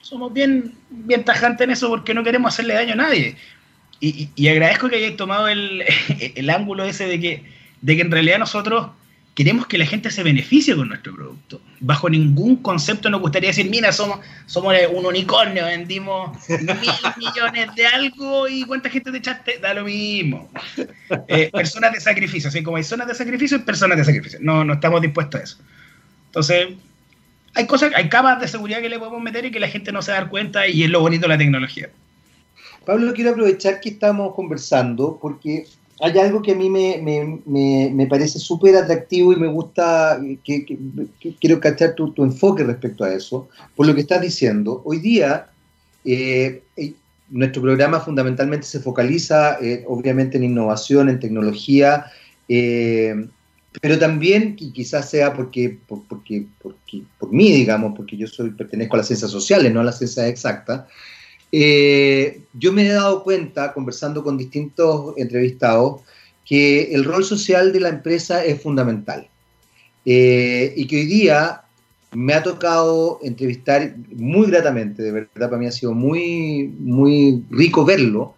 [0.00, 3.36] Somos bien, bien tajantes en eso porque no queremos hacerle daño a nadie.
[4.00, 5.84] Y, agradezco que hayáis tomado el,
[6.34, 7.44] el ángulo ese de que,
[7.82, 8.90] de que en realidad nosotros
[9.38, 11.60] queremos que la gente se beneficie con nuestro producto.
[11.78, 16.66] Bajo ningún concepto nos gustaría decir, mira, somos, somos un unicornio, vendimos mil
[17.18, 20.50] millones de algo y cuánta gente te echaste, da lo mismo.
[21.28, 24.40] Eh, personas de sacrificio, así como hay zonas de sacrificio, personas de sacrificio.
[24.42, 25.58] No, no estamos dispuestos a eso.
[26.26, 26.70] Entonces,
[27.54, 30.02] hay cosas, hay capas de seguridad que le podemos meter y que la gente no
[30.02, 31.90] se da cuenta y es lo bonito de la tecnología.
[32.84, 35.68] Pablo, quiero aprovechar que estamos conversando porque
[36.00, 40.78] hay algo que a mí me, parece súper atractivo y me gusta, que,
[41.40, 44.82] quiero cachar tu, enfoque respecto a eso, por lo que estás diciendo.
[44.84, 45.48] Hoy día,
[46.04, 46.92] eh, eh,
[47.30, 52.06] nuestro programa fundamentalmente se focaliza, eh, obviamente, en innovación, en tecnología,
[53.80, 58.50] pero también, y quizás sea porque, por, porque, porque, por mí, digamos, porque yo soy,
[58.50, 60.84] pertenezco a las ciencias sociales, no a las ciencias exactas,
[61.52, 66.02] eh, yo me he dado cuenta, conversando con distintos entrevistados,
[66.44, 69.28] que el rol social de la empresa es fundamental.
[70.04, 71.62] Eh, y que hoy día
[72.12, 77.84] me ha tocado entrevistar muy gratamente, de verdad para mí ha sido muy, muy rico
[77.84, 78.34] verlo,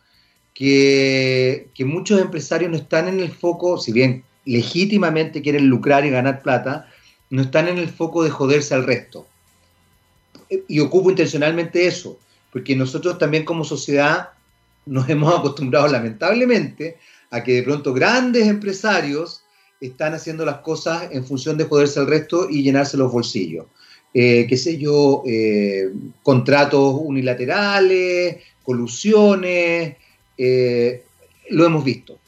[0.55, 6.11] que, que muchos empresarios no están en el foco, si bien legítimamente quieren lucrar y
[6.11, 6.89] ganar plata,
[7.31, 9.27] no están en el foco de joderse al resto.
[10.67, 12.19] Y ocupo intencionalmente eso,
[12.53, 14.31] porque nosotros también como sociedad
[14.87, 16.99] nos hemos acostumbrado lamentablemente
[17.31, 19.45] a que de pronto grandes empresarios
[19.81, 23.67] están haciendo las cosas en función de joderse al resto y llenarse los bolsillos.
[24.13, 25.89] Eh, qué sé yo, eh,
[26.23, 29.97] contratos unilaterales, colusiones,
[30.37, 31.05] eh,
[31.51, 32.19] lo hemos visto.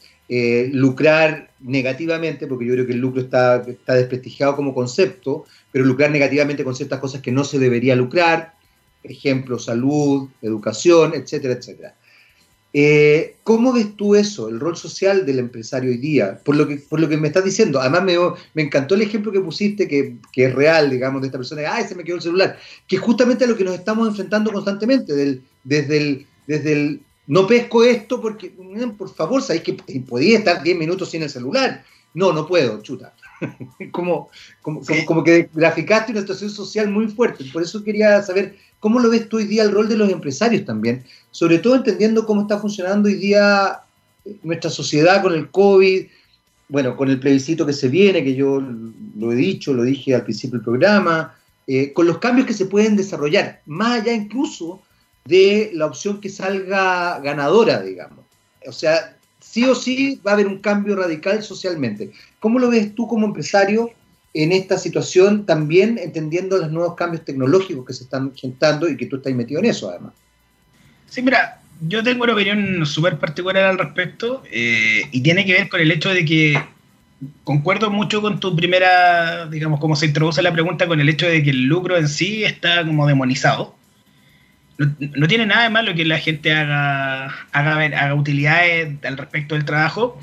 [0.71, 6.09] lucrar negativamente, porque yo creo que el lucro está, está desprestigiado como concepto, pero lucrar
[6.09, 8.55] negativamente con ciertas cosas que no se debería lucrar,
[9.03, 11.95] ejemplo, salud, educación, etcétera, etcétera.
[12.75, 16.39] Eh, ¿Cómo ves tú eso, el rol social del empresario hoy día?
[16.43, 18.15] Por lo que, por lo que me estás diciendo, además me,
[18.55, 21.85] me encantó el ejemplo que pusiste, que, que, es real, digamos, de esta persona, ay,
[21.87, 25.13] se me quedó el celular, que es justamente a lo que nos estamos enfrentando constantemente,
[25.63, 28.53] desde, el, desde el no pesco esto porque,
[28.97, 31.85] por favor, sabéis que podía estar 10 minutos sin el celular.
[32.13, 33.13] No, no puedo, chuta.
[33.91, 34.29] como,
[34.61, 37.45] como, como, que graficaste una situación social muy fuerte.
[37.51, 40.65] Por eso quería saber cómo lo ves tú hoy día el rol de los empresarios
[40.65, 43.79] también, sobre todo entendiendo cómo está funcionando hoy día
[44.25, 46.05] eh, nuestra sociedad con el COVID,
[46.69, 48.61] bueno, con el plebiscito que se viene, que yo
[49.17, 51.35] lo he dicho, lo dije al principio del programa,
[51.67, 54.81] eh, con los cambios que se pueden desarrollar, más allá incluso
[55.25, 58.25] de la opción que salga ganadora, digamos.
[58.67, 59.17] O sea,
[59.53, 62.11] sí o sí va a haber un cambio radical socialmente.
[62.39, 63.91] ¿Cómo lo ves tú como empresario
[64.33, 69.05] en esta situación, también entendiendo los nuevos cambios tecnológicos que se están gestando y que
[69.05, 70.13] tú estás metido en eso, además?
[71.07, 75.69] Sí, mira, yo tengo una opinión súper particular al respecto eh, y tiene que ver
[75.69, 76.59] con el hecho de que
[77.43, 81.43] concuerdo mucho con tu primera, digamos, como se introduce la pregunta, con el hecho de
[81.43, 83.75] que el lucro en sí está como demonizado
[84.77, 89.65] no, tiene nada de malo que la gente haga, haga, haga utilidades al respecto del
[89.65, 90.19] trabajo.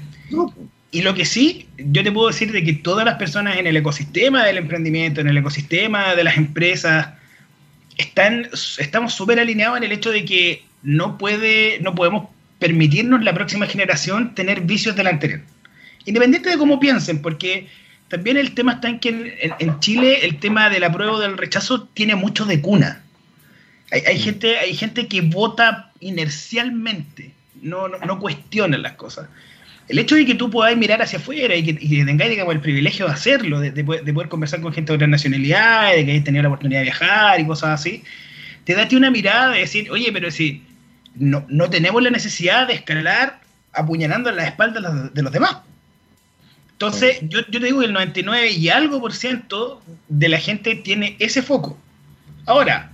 [0.90, 3.76] Y lo que sí, yo te puedo decir de que todas las personas en el
[3.76, 7.10] ecosistema del emprendimiento, en el ecosistema de las empresas,
[7.96, 13.34] están, estamos súper alineados en el hecho de que no, puede, no podemos permitirnos la
[13.34, 15.40] próxima generación tener vicios del anterior.
[16.06, 17.68] Independiente de cómo piensen, porque
[18.08, 21.38] también el tema está en que en, en Chile el tema del apruebo o del
[21.38, 23.02] rechazo tiene mucho de cuna.
[23.90, 29.28] Hay, gente, hay gente que vota inercialmente, no, no, cuestiona las cosas.
[29.88, 33.12] El hecho de que tú puedas mirar hacia afuera y que, tengáis el privilegio de
[33.12, 36.80] hacerlo, de, poder conversar con gente de otras nacionalidades, de que hayas tenido la oportunidad
[36.80, 38.04] de viajar y cosas así,
[38.64, 40.62] te da una mirada de decir, oye, pero si
[41.16, 43.40] no, no tenemos la necesidad de escalar
[43.72, 45.56] apuñalando en la espalda de los demás.
[46.72, 50.76] Entonces, yo, yo te digo que el 99 y algo por ciento de la gente
[50.76, 51.76] tiene ese foco.
[52.46, 52.89] Ahora,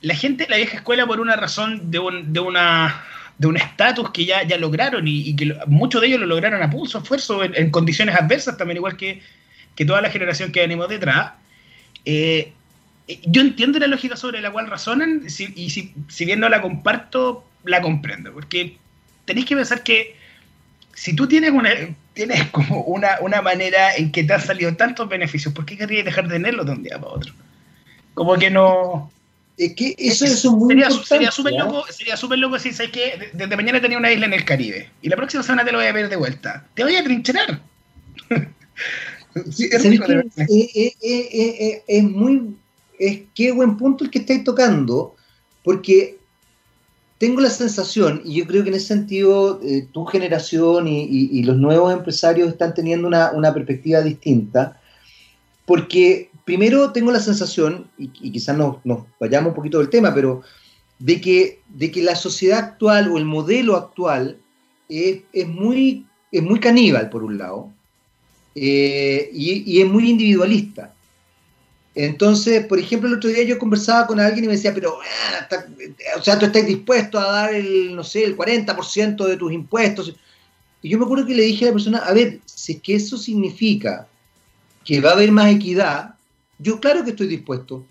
[0.00, 3.04] la gente de la vieja escuela por una razón de, un, de una
[3.38, 6.70] de un estatus que ya, ya lograron y, que muchos de ellos lo lograron a
[6.70, 9.22] pulso, esfuerzo, en, condiciones adversas también, igual que,
[9.86, 11.34] toda la generación que venimos detrás.
[12.04, 12.52] Eh,
[13.24, 17.44] yo entiendo la lógica sobre la cual razonan y si, si bien no la comparto,
[17.64, 18.76] la comprendo, porque
[19.24, 20.16] tenéis que pensar que
[20.94, 21.70] si tú tienes una
[22.12, 26.04] tienes como una, una manera en que te han salido tantos beneficios, ¿por qué querrías
[26.04, 27.32] dejar de tenerlos de un día para otro?
[28.14, 29.12] Como que no,
[29.58, 33.56] es que eso es, muy sería, Sería súper loco, sería loco si sabes que desde
[33.56, 35.92] mañana tenía una isla en el Caribe y la próxima semana te lo voy a
[35.92, 36.64] ver de vuelta.
[36.74, 37.60] Te voy a trincherar.
[39.34, 39.74] es,
[41.88, 42.56] es, muy.
[42.98, 45.16] Es qué buen punto el que estáis tocando,
[45.64, 46.18] porque
[47.18, 51.56] tengo la sensación, y yo creo que en ese sentido eh, tu generación y, los
[51.56, 54.80] nuevos empresarios están teniendo una, una perspectiva distinta,
[55.66, 58.78] porque primero tengo la sensación, y, quizás nos,
[59.20, 60.40] vayamos un poquito del tema, pero
[60.98, 64.38] de que, de que la sociedad actual o el modelo actual
[64.88, 67.70] es, muy, es muy caníbal, por un lado,
[68.54, 70.94] eh, y, es muy individualista.
[71.94, 75.56] Entonces, por ejemplo, el otro día yo conversaba con alguien y me decía, pero, ah,
[76.16, 80.14] o sea, tú estás dispuesto a dar el, no sé, el 40% de tus impuestos.
[80.80, 82.94] Y yo me acuerdo que le dije a la persona, a ver, si es que
[82.94, 84.08] eso significa
[84.82, 86.14] que va a haber más equidad,
[86.58, 87.86] yo claro que estoy dispuesto.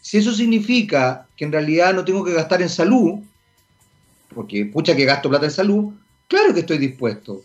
[0.00, 3.20] Si eso significa que en realidad no tengo que gastar en salud,
[4.34, 5.92] porque pucha que gasto plata en salud,
[6.28, 7.42] claro que estoy dispuesto.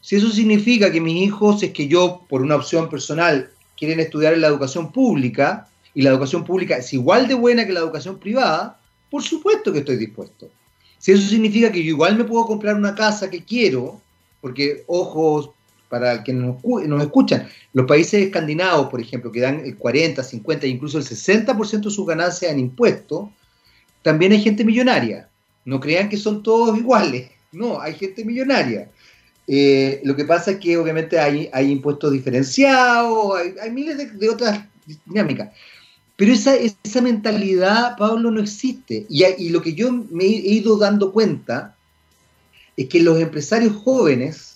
[0.00, 4.34] Si eso significa que mis hijos, es que yo, por una opción personal, quieren estudiar
[4.34, 8.18] en la educación pública, y la educación pública es igual de buena que la educación
[8.18, 8.80] privada,
[9.10, 10.50] por supuesto que estoy dispuesto.
[10.98, 14.00] Si eso significa que yo igual me puedo comprar una casa que quiero,
[14.40, 15.50] porque, ojos,
[15.92, 20.96] para quienes nos, escuchan, los países escandinavos, por ejemplo, que dan el 40, 50, incluso
[20.96, 23.28] el 60% de sus ganancias en impuestos,
[24.00, 25.28] también hay gente millonaria.
[25.66, 28.88] No crean que son todos iguales, no, hay gente millonaria.
[29.46, 34.64] Eh, lo que pasa es que obviamente hay, hay impuestos diferenciados, hay, miles de, otras
[35.04, 35.50] dinámicas.
[36.16, 39.04] Pero esa, esa mentalidad, Pablo, no existe.
[39.10, 41.76] Y, y, lo que yo me he ido dando cuenta
[42.78, 44.51] es que los empresarios jóvenes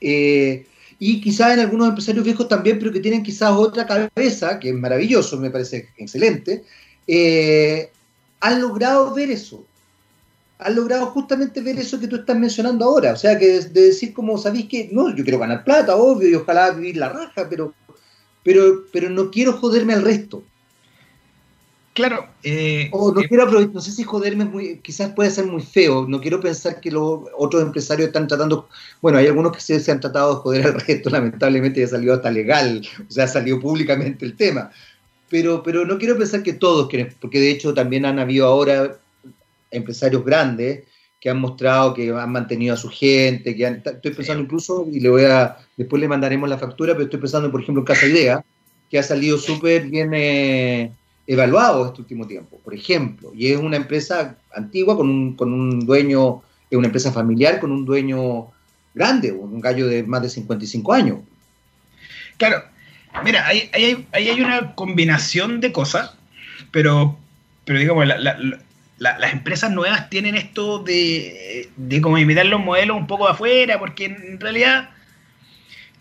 [0.00, 0.66] eh,
[0.98, 4.74] y quizás en algunos empresarios viejos también, pero que tienen quizás otra cabeza, que es
[4.74, 6.64] maravilloso, me parece excelente,
[7.06, 7.90] eh,
[8.40, 9.64] han logrado ver eso.
[10.58, 13.14] Han logrado justamente ver eso que tú estás mencionando ahora.
[13.14, 14.90] O sea, que de, decir como, ¿sabéis que?
[14.92, 17.72] No, yo quiero ganar plata, obvio, y ojalá vivir la raja, pero,
[18.44, 20.42] pero, pero no quiero joderme al resto.
[21.92, 22.28] Claro.
[22.44, 25.62] Eh, o no eh, quiero aprovechar, no sé si joderme muy, quizás puede ser muy
[25.62, 26.06] feo.
[26.08, 28.68] No quiero pensar que los otros empresarios están tratando.
[29.02, 32.30] Bueno, hay algunos que se, han tratado de joder al resto, lamentablemente ya salió hasta
[32.30, 34.70] legal, o sea, salió públicamente el tema.
[35.28, 38.98] Pero, pero no quiero pensar que todos quieren, porque de hecho también han habido ahora
[39.70, 40.84] empresarios grandes
[41.20, 45.10] que han mostrado que han mantenido a su gente, que estoy pensando incluso, y le
[45.10, 48.44] voy a, después le mandaremos la factura, pero estoy pensando, por ejemplo, en Casa Idea,
[48.90, 50.12] que ha salido súper bien.
[50.14, 50.92] Eh,
[51.26, 55.86] evaluado este último tiempo, por ejemplo, y es una empresa antigua con un, con un
[55.86, 58.48] dueño, es una empresa familiar con un dueño
[58.94, 61.18] grande, un gallo de más de 55 años.
[62.36, 62.64] Claro,
[63.24, 63.70] mira, ahí,
[64.12, 66.14] hay una combinación de cosas,
[66.70, 67.18] pero,
[67.64, 68.06] pero digamos,
[68.98, 73.78] las empresas nuevas tienen esto de, de como imitar los modelos un poco de afuera,
[73.78, 74.90] porque en realidad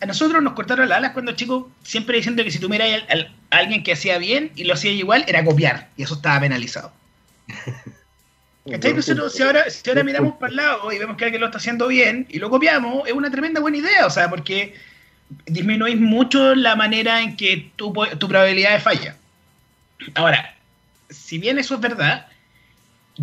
[0.02, 3.58] a nosotros nos cortaron las alas cuando chicos, siempre diciendo que si tú miras a,
[3.58, 6.92] alguien que hacía bien y lo hacía igual, era copiar, y eso estaba penalizado.
[8.70, 8.94] ¿Cachai?
[8.94, 11.58] Nosotros, si ahora, si ahora miramos para el lado y vemos que alguien lo está
[11.58, 14.76] haciendo bien y lo copiamos, es una tremenda buena idea, o sea, porque
[15.46, 19.16] disminuís mucho la manera en que tu, tu probabilidad de falla.
[20.14, 20.56] Ahora,
[21.10, 22.28] si bien eso es verdad,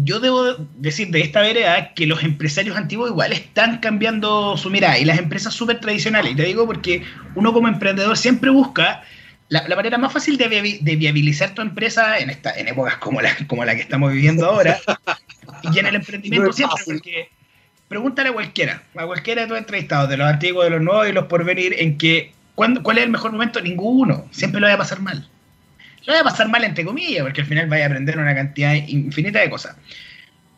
[0.05, 4.99] yo debo decir de esta vereda que los empresarios antiguos igual están cambiando su mirada
[4.99, 6.33] y las empresas súper tradicionales.
[6.33, 7.03] Y te digo porque
[7.35, 9.03] uno como emprendedor siempre busca
[9.49, 10.49] la, manera más fácil de,
[10.97, 14.77] viabilizar tu empresa en, esta, en épocas como la, como la que estamos viviendo ahora
[15.73, 16.83] y en el emprendimiento siempre.
[16.85, 17.31] Porque
[17.89, 21.13] pregúntale a cualquiera, a cualquiera de tus entrevistados, de los antiguos, de los nuevos y
[21.13, 23.61] los por venir, en que ¿cuál es el mejor momento?
[23.61, 24.27] Ninguno.
[24.31, 25.29] Siempre lo va a pasar mal
[26.07, 28.75] lo voy a pasar mal entre comillas, porque al final vaya a aprender una cantidad
[28.75, 29.77] infinita de cosas.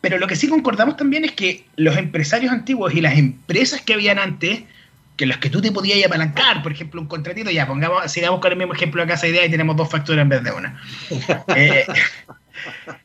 [0.01, 3.95] Pero lo que sí concordamos también es que los empresarios antiguos y las empresas que
[3.95, 4.63] habían antes,
[5.17, 8.53] que los que tú te podías apalancar, por ejemplo, un contratito, ya pongamos, sigamos con
[8.53, 10.81] el mismo ejemplo de Casa Idea y tenemos dos facturas en vez de una.
[11.57, 11.87] eh,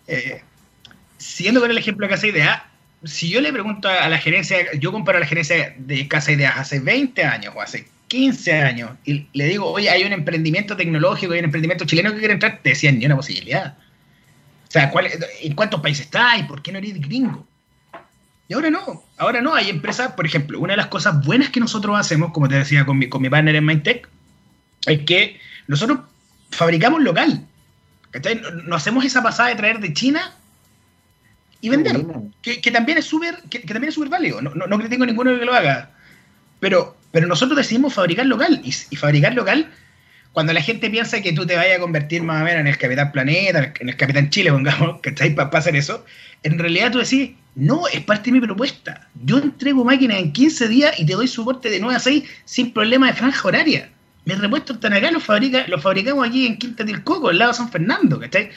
[0.08, 0.44] eh,
[1.18, 2.66] siguiendo con el ejemplo de Casa Idea,
[3.04, 6.58] si yo le pregunto a la gerencia, yo comparo a la gerencia de Casa Ideas
[6.58, 11.34] hace 20 años o hace 15 años y le digo, oye, hay un emprendimiento tecnológico,
[11.34, 13.76] hay un emprendimiento chileno que quiere entrar, te decían ni una posibilidad.
[14.68, 15.08] O sea, ¿cuál,
[15.42, 17.48] ¿en cuántos países está y por qué no eres gringo?
[18.48, 21.60] Y ahora no, ahora no, hay empresas, por ejemplo, una de las cosas buenas que
[21.60, 24.08] nosotros hacemos, como te decía con mi, con mi partner en Mindtech,
[24.86, 26.02] es que nosotros
[26.52, 27.48] fabricamos local.
[28.68, 30.36] No, hacemos esa pasada de traer de China
[31.62, 32.06] y vender,
[32.44, 35.40] que, también es súper que, también es súper válido, no, no, no critico a ninguno
[35.40, 35.90] que lo haga,
[36.60, 38.60] pero pero nosotros decidimos fabricar local.
[38.64, 39.70] Y, fabricar local,
[40.32, 42.78] cuando la gente piensa que tú te vayas a convertir más o menos en el
[42.78, 46.04] Capitán Planeta, en el Capitán Chile, pongamos, estáis para hacer eso,
[46.42, 49.08] en realidad tú decís, no, es parte de mi propuesta.
[49.24, 52.74] Yo entrego máquinas en 15 días y te doy soporte de 9 a 6 sin
[52.74, 53.90] problema de franja horaria.
[54.26, 57.52] Mis repuestos están acá, los, fabrica, los fabricamos aquí en Quinta del Coco, al lado
[57.52, 58.50] de San Fernando, ¿cachai?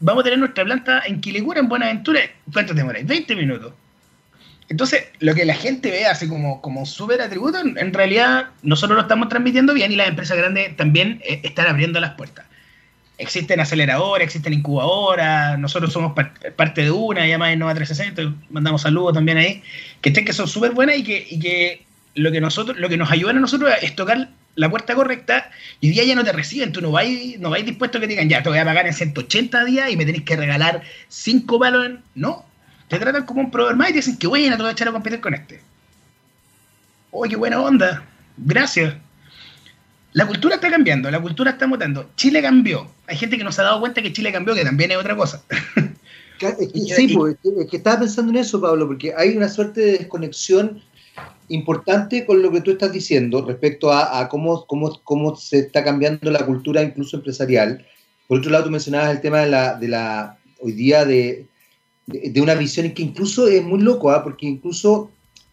[0.00, 2.20] vamos a tener nuestra planta en Quilicura, en Buenaventura.
[2.50, 3.06] ¿Cuánto demoráis?
[3.06, 3.74] 20 minutos.
[4.68, 9.02] Entonces, lo que la gente ve así como, como súper atributo, en, realidad nosotros lo
[9.02, 12.46] estamos transmitiendo bien y las empresas grandes también eh, están abriendo las puertas.
[13.16, 16.12] Existen aceleradores, existen incubadoras, nosotros somos
[16.54, 19.62] parte de una, llamada Innova 360, mandamos saludos también ahí,
[20.02, 21.84] que estén que son súper buenas y que, y que
[22.14, 25.90] lo que nosotros, lo que nos ayudan a nosotros es tocar la puerta correcta y
[25.90, 28.42] día ya no te reciben, tú no vais, no vais dispuesto a que digan, ya,
[28.42, 32.00] te voy a pagar en 180 días y me tenéis que regalar 5 palos en...
[32.14, 32.44] No,
[32.88, 34.88] te tratan como un proveedor más y te dicen que bueno, te voy a echar
[34.88, 35.60] a competir con este.
[37.10, 38.04] ¡Oye, qué buena onda!
[38.36, 38.94] Gracias.
[40.12, 42.10] La cultura está cambiando, la cultura está mutando.
[42.16, 42.90] Chile cambió.
[43.06, 45.16] Hay gente que no se ha dado cuenta que Chile cambió, que también es otra
[45.16, 45.42] cosa.
[46.74, 50.82] sí, pues, es que estaba pensando en eso, Pablo, porque hay una suerte de desconexión
[51.48, 56.30] importante con lo que tú estás diciendo respecto a, cómo, cómo, cómo, se está cambiando
[56.30, 57.84] la cultura incluso empresarial.
[58.26, 61.46] Por otro lado, tú mencionabas el tema de la, de la hoy día de,
[62.08, 64.24] de, una visión que incluso es muy loco, ¿ah?
[64.24, 65.10] porque incluso,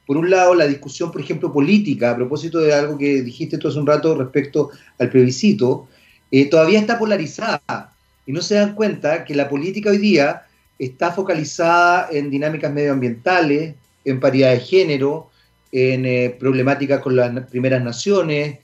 [0.07, 3.67] por un lado, la discusión, por ejemplo, política, a propósito de algo que dijiste tú
[3.67, 5.87] hace un rato respecto al plebiscito,
[6.31, 7.91] eh, todavía está polarizada.
[8.25, 10.43] Y no se dan cuenta que la política hoy día
[10.79, 13.75] está focalizada en dinámicas medioambientales,
[14.05, 15.29] en paridad de género,
[15.71, 18.59] en eh, problemáticas con las primeras naciones.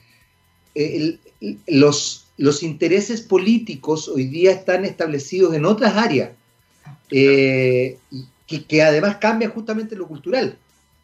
[0.74, 1.20] Eh,
[1.68, 6.32] los, los intereses políticos hoy día están establecidos en otras áreas,
[7.12, 7.98] eh,
[8.48, 10.58] que, que, además cambian justamente lo cultural.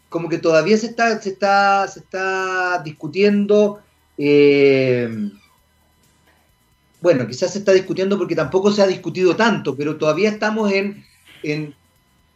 [0.10, 3.82] Como que todavía se está, se está, se está discutiendo
[7.02, 11.04] bueno, quizás se está discutiendo porque tampoco se ha discutido tanto, pero todavía estamos en,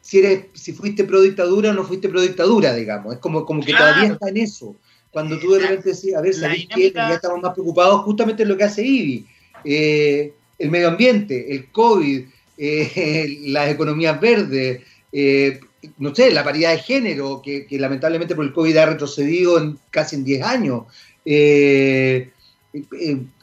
[0.02, 3.16] si eres, si fuiste pro dictadura o no fuiste pro dictadura, digamos.
[3.16, 4.76] Es como, como que todavía está en eso.
[5.12, 6.92] Cuando tú de repente decís, a ver, ¿sabéis qué?
[6.92, 9.28] Ya estamos más preocupados justamente en lo que hace IBI.
[9.66, 14.82] Eh, el medio ambiente, el COVID, eh, las economías verdes,
[15.12, 15.60] eh,
[15.98, 20.16] no sé, la paridad de género, que, lamentablemente por el COVID ha retrocedido en casi
[20.16, 20.84] en 10 años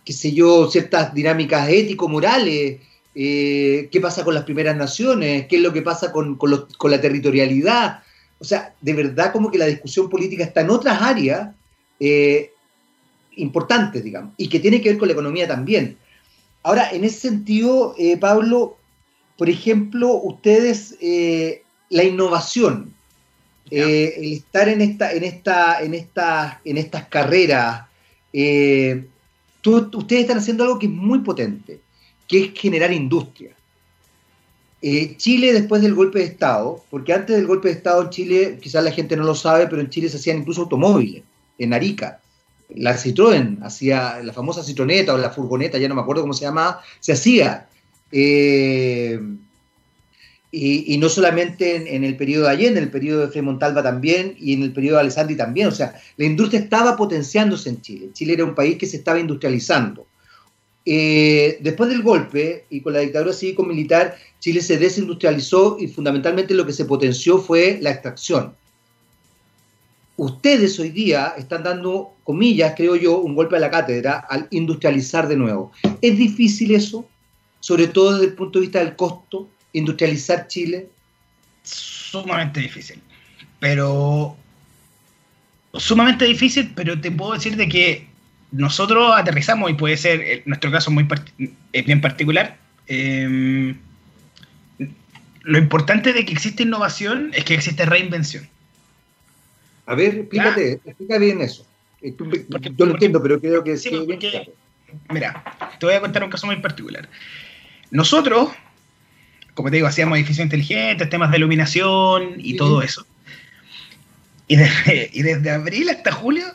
[0.09, 2.80] qué sé yo, ciertas dinámicas ético-morales,
[3.14, 6.38] eh, qué pasa con las primeras naciones, qué es lo que pasa con,
[6.84, 8.02] la territorialidad.
[8.38, 11.50] O sea, de verdad como que la discusión política está en otras áreas
[12.00, 12.52] eh,
[13.36, 15.98] importantes, digamos, y que tiene que ver con la economía también.
[16.62, 18.78] Ahora, en ese sentido, eh, Pablo,
[19.39, 20.97] por ejemplo, ustedes,
[21.89, 22.93] la innovación,
[23.70, 27.86] el estar en, esta, en, esta, en, esta, en estas carreras,
[28.32, 31.80] ustedes están haciendo algo que es muy potente,
[32.26, 33.53] que es generar industria.
[34.80, 38.59] Eh, Chile después del golpe de Estado, porque antes del golpe de Estado en Chile,
[38.62, 41.24] quizás la gente no lo sabe, pero en Chile se hacían incluso automóviles,
[41.59, 42.20] en Arica.
[42.68, 46.45] La Citroën hacía, la famosa Citroneta o la furgoneta, ya no me acuerdo cómo se
[46.45, 47.68] llamaba, se hacía.
[48.12, 49.20] Eh,
[50.50, 54.34] y, no solamente en, el periodo de Allende, en el periodo de Frei Montalva también
[54.38, 55.68] y en el periodo de Alessandri también.
[55.68, 58.09] O sea, la industria estaba potenciándose en Chile.
[58.14, 60.06] Chile era un país que se estaba industrializando.
[60.86, 66.64] Eh, después del golpe y con la dictadura cívico-militar, Chile se desindustrializó y fundamentalmente lo
[66.64, 68.54] que se potenció fue la extracción.
[70.16, 75.28] Ustedes hoy día están dando, comillas, creo yo, un golpe a la cátedra al industrializar
[75.28, 75.72] de nuevo.
[76.00, 77.06] ¿Es difícil eso?
[77.69, 80.89] Sobre todo desde el punto de vista del costo industrializar Chile?
[81.62, 82.99] Sumamente difícil.
[83.61, 84.35] Pero.
[85.75, 88.07] Sumamente difícil, pero te puedo decir de que
[88.53, 91.07] nosotros aterrizamos, y puede ser en nuestro caso muy
[91.75, 92.57] es bien particular.
[92.87, 93.77] Em,
[95.43, 98.49] lo importante de que existe innovación es que existe reinvención.
[99.85, 101.66] A ver, explícate, explica bien eso.
[102.01, 102.14] Eh,
[102.79, 103.91] yo lo entiendo, pero creo que sí.
[105.11, 105.45] Mira,
[105.79, 107.07] te voy a contar un caso muy particular.
[107.91, 108.51] Nosotros,
[109.55, 113.07] como te digo, hacíamos edificios inteligentes, temas de iluminación y todo eso.
[114.49, 116.47] Y desde, abril hasta julio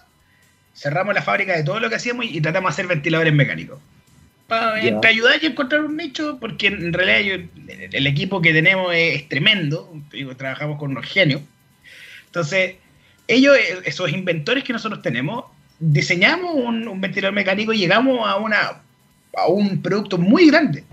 [0.76, 3.80] cerramos la fábrica de todo lo que hacíamos y, tratamos de hacer ventiladores mecánicos.
[4.48, 9.94] Para ayudar y encontrar un nicho, porque en realidad el equipo que tenemos es, tremendo,
[10.12, 11.42] digo, trabajamos con unos genios.
[12.26, 12.78] Entonces,
[13.28, 13.56] ellos,
[13.86, 15.46] esos inventores que nosotros tenemos,
[15.80, 18.82] diseñamos un, un ventilador mecánico y llegamos a, una,
[19.38, 20.84] a un producto muy grande.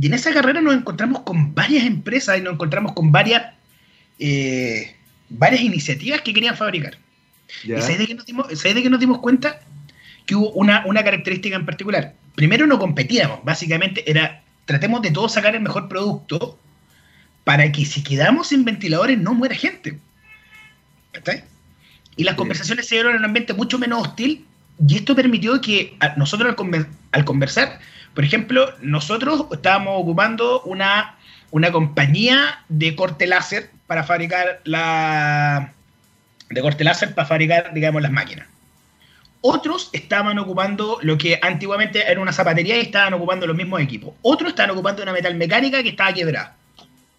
[0.00, 3.54] Y en esa carrera nos encontramos con varias empresas y nos encontramos con varias,
[4.18, 4.94] eh,
[5.28, 6.96] varias iniciativas que querían fabricar.
[7.64, 9.60] ¿Y sabes de, qué nos dimos, de nos dimos cuenta?
[10.24, 12.14] Que hubo una, una característica en particular.
[12.34, 16.58] Primero no competíamos, básicamente era tratemos de todos sacar el mejor producto
[17.44, 19.98] para que si quedamos sin ventiladores no muera gente.
[22.16, 24.46] Y las conversaciones se dieron en un ambiente mucho menos hostil
[24.86, 26.54] y esto permitió que nosotros
[27.12, 27.80] al, conversar
[28.14, 31.16] por ejemplo, nosotros estábamos ocupando una,
[31.50, 35.72] una compañía de corte láser para fabricar la
[36.50, 38.46] de corte láser para fabricar, digamos, las máquinas.
[39.40, 44.14] Otros estaban ocupando lo que antiguamente era una zapatería y estaban ocupando los mismos equipos.
[44.22, 46.54] Otros estaban ocupando una metal mecánica que estaba quebrada.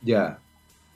[0.02, 0.38] Ya.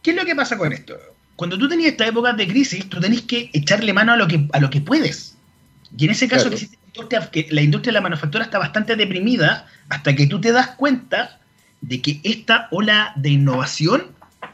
[0.01, 0.95] ¿Qué es lo que pasa con esto?
[1.35, 4.47] Cuando tú tenías esta época de crisis, tú tenés que echarle mano a lo que,
[4.53, 5.35] a lo que puedes.
[5.97, 6.49] Y en ese caso,
[7.31, 11.39] que la industria de la manufactura está bastante deprimida hasta que tú te das cuenta
[11.81, 14.07] de que esta ola de innovación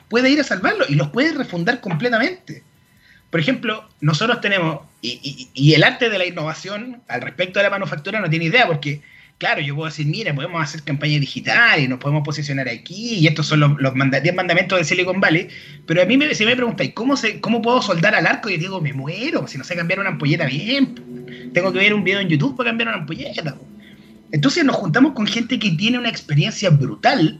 [0.09, 2.63] puede ir a salvarlo y los puede refundar completamente.
[3.29, 8.19] Por ejemplo, nosotros tenemos, y, el arte de la innovación al respecto de la manufactura
[8.19, 9.01] no tiene idea, porque
[9.39, 13.27] claro, yo puedo decir, mira, podemos hacer campaña digital y nos podemos posicionar aquí, y
[13.27, 15.47] estos son los, los 10 mandamientos de Silicon Valley,
[15.87, 18.49] pero a mí me, si me preguntáis, ¿cómo, se, ¿cómo puedo soldar al arco?
[18.49, 21.22] Y digo, me muero, si no sé cambiar una ampolleta bien,
[21.53, 23.55] tengo que ver un video en YouTube para cambiar una ampolleta.
[24.31, 27.39] Entonces nos juntamos con gente que tiene una experiencia brutal,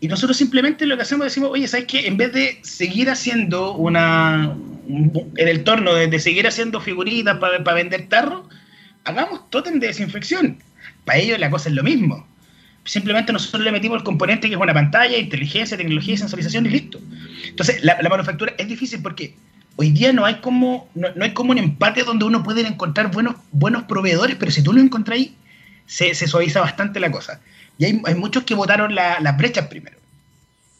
[0.00, 2.06] y nosotros simplemente lo que hacemos es decimos, oye, ¿sabes qué?
[2.06, 4.54] En vez de seguir haciendo una.
[4.88, 8.48] en el torno, de, seguir haciendo figuritas para vender tarro,
[9.04, 10.58] hagamos tótem de desinfección.
[11.04, 12.26] Para ellos la cosa es lo mismo.
[12.84, 17.00] Simplemente nosotros le metimos el componente que es una pantalla, inteligencia, tecnología sensorización y listo.
[17.48, 19.34] Entonces, la, manufactura es difícil porque
[19.76, 23.36] hoy día no hay como no, hay como un empate donde uno puede encontrar buenos,
[23.52, 24.80] buenos proveedores, pero si tú lo
[25.14, 25.36] ahí,
[25.86, 27.40] se, se suaviza bastante la cosa.
[27.78, 29.98] Y hay, hay muchos que votaron las brechas primero.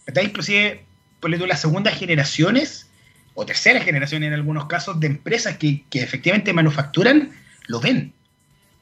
[0.06, 0.84] Está inclusive,
[1.20, 2.88] por tú, las segundas generaciones,
[3.34, 7.32] o terceras generaciones en algunos casos, de empresas que, que efectivamente manufacturan,
[7.66, 8.12] lo ven.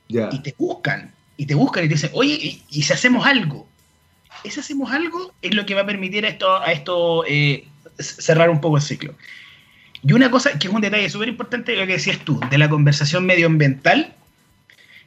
[0.09, 1.12] Y te buscan.
[1.37, 3.67] Y te buscan y te dicen, oye, ¿y, si hacemos algo?
[4.45, 7.67] Ese hacemos algo es lo que va a permitir a esto, a esto eh,
[7.99, 9.15] cerrar un poco el ciclo.
[10.07, 12.59] Y una cosa que es un detalle súper importante de lo que decías tú, de
[12.59, 14.13] la conversación medioambiental,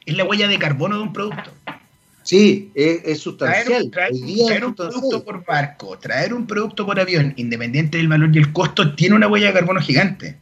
[0.04, 1.52] es la huella de carbono de un producto.
[2.24, 3.90] Sí, es, sustancial.
[3.90, 8.52] Traer, un producto por barco, traer un producto por avión, independiente del valor y el
[8.52, 10.36] costo, tiene una huella de carbono gigante.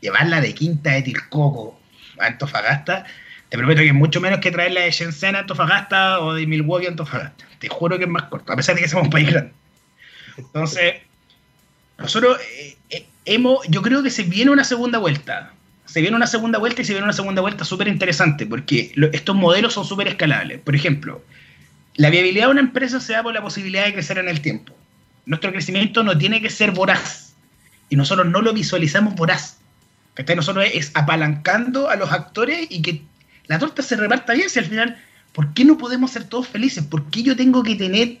[0.00, 1.80] Llevarla de Quinta de Tilcoco
[2.20, 3.06] a Antofagasta,
[3.48, 6.86] te prometo que es mucho menos que traerla de Shenzhen a Antofagasta o de Milwaukee
[6.86, 7.44] a Antofagasta.
[7.58, 9.52] Te juro que es más corto, a pesar de que somos un país grande.
[10.36, 10.94] Entonces,
[11.98, 15.52] nosotros eh, eh, hemos, yo creo que se viene una segunda vuelta
[15.92, 19.36] se viene una segunda vuelta y se viene una segunda vuelta súper interesante, porque estos
[19.36, 20.58] modelos son súper escalables.
[20.60, 21.22] Por ejemplo,
[21.96, 24.74] la viabilidad de una empresa se da por la posibilidad de crecer en el tiempo.
[25.26, 27.34] Nuestro crecimiento no tiene que ser voraz,
[27.90, 29.58] y nosotros no lo visualizamos voraz.
[30.34, 33.02] Nosotros es apalancando a los actores y que
[33.48, 34.96] la torta se reparta bien, si al final,
[35.34, 36.84] ¿por qué no podemos ser todos felices?
[36.84, 38.18] ¿Por qué yo tengo que tener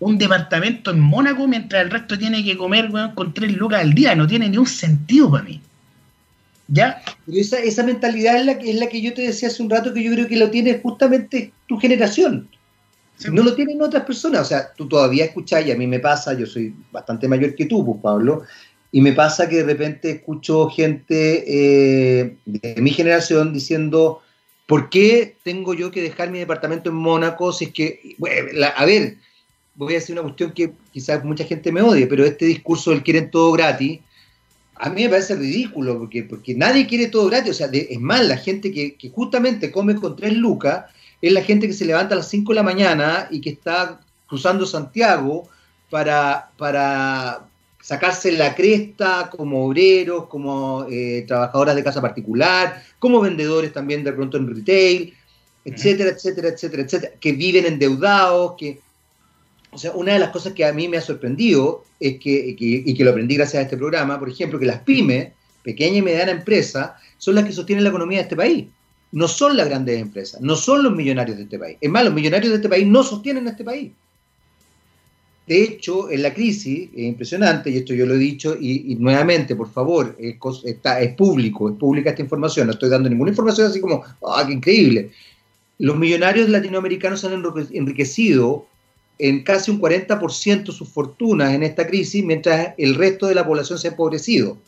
[0.00, 4.14] un departamento en Mónaco mientras el resto tiene que comer con tres lucas al día?
[4.14, 5.60] No tiene ni un sentido para mí.
[6.68, 7.02] ¿Ya?
[7.24, 9.70] Pero esa, esa mentalidad es la, que, es la que yo te decía hace un
[9.70, 12.48] rato que yo creo que lo tiene justamente tu generación.
[13.30, 14.42] No lo tienen otras personas.
[14.42, 17.66] O sea, tú todavía escuchas, y a mí me pasa, yo soy bastante mayor que
[17.66, 18.42] tú, pues, Pablo,
[18.92, 24.22] y me pasa que de repente escucho gente eh, de mi generación diciendo,
[24.66, 28.16] ¿por qué tengo yo que dejar mi departamento en Mónaco si es que,
[28.76, 29.18] a ver,
[29.76, 33.02] voy a decir una cuestión que quizás mucha gente me odie, pero este discurso del
[33.02, 34.00] quieren todo gratis,
[34.78, 37.50] a mí me parece ridículo, porque, porque nadie quiere todo gratis.
[37.50, 40.86] O sea, es más, la gente que, justamente come con tres lucas
[41.22, 44.00] es la gente que se levanta a las 5 de la mañana y que está
[44.26, 45.48] cruzando Santiago
[45.88, 47.46] para, para
[47.80, 54.12] sacarse la cresta como obreros, como eh, trabajadoras de casa particular, como vendedores también de
[54.12, 55.14] pronto en retail,
[55.64, 58.80] etcétera, etcétera, etcétera, etcétera, que viven endeudados, que,
[59.76, 62.94] o sea, una de las cosas que a mí me ha sorprendido es que, y
[62.94, 66.30] que lo aprendí gracias a este programa, por ejemplo, que las pymes, pequeña y mediana
[66.30, 68.64] empresa, son las que sostienen la economía de este país.
[69.12, 71.76] No son las grandes empresas, no son los millonarios de este país.
[71.78, 73.92] Es más, los millonarios de este país no sostienen este país.
[75.46, 79.54] De hecho, en la crisis, es impresionante, y esto yo lo he dicho, y, nuevamente,
[79.56, 83.66] por favor, es, está, es público, es pública esta información, no estoy dando ninguna información
[83.66, 85.10] así como, ¡ah, qué increíble!
[85.78, 88.66] Los millonarios latinoamericanos se han enriquecido
[89.18, 93.78] en casi un 40% sus fortunas en esta crisis, mientras el resto de la población
[93.78, 94.58] se ha empobrecido.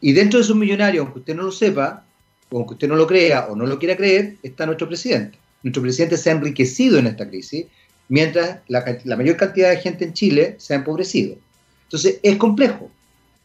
[0.00, 2.04] Y dentro de esos millonarios, aunque usted no lo sepa,
[2.50, 5.38] o aunque usted no lo crea o no lo quiera creer, está nuestro presidente.
[5.62, 7.66] Nuestro presidente se ha enriquecido en esta crisis,
[8.08, 11.36] mientras la, la mayor cantidad de gente en Chile se ha empobrecido.
[11.84, 12.90] Entonces, es complejo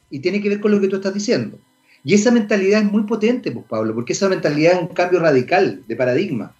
[0.10, 1.58] y tiene que ver con lo que tú estás diciendo.
[2.06, 5.84] Y esa mentalidad es muy potente, pues Pablo, porque esa mentalidad es un cambio radical
[5.88, 6.54] de paradigma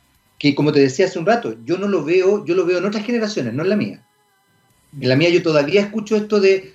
[0.44, 2.86] que como te decía hace un rato, yo no lo veo, yo lo veo en
[2.86, 4.06] otras generaciones, no en la mía.
[5.00, 6.74] En la mía yo todavía escucho esto de,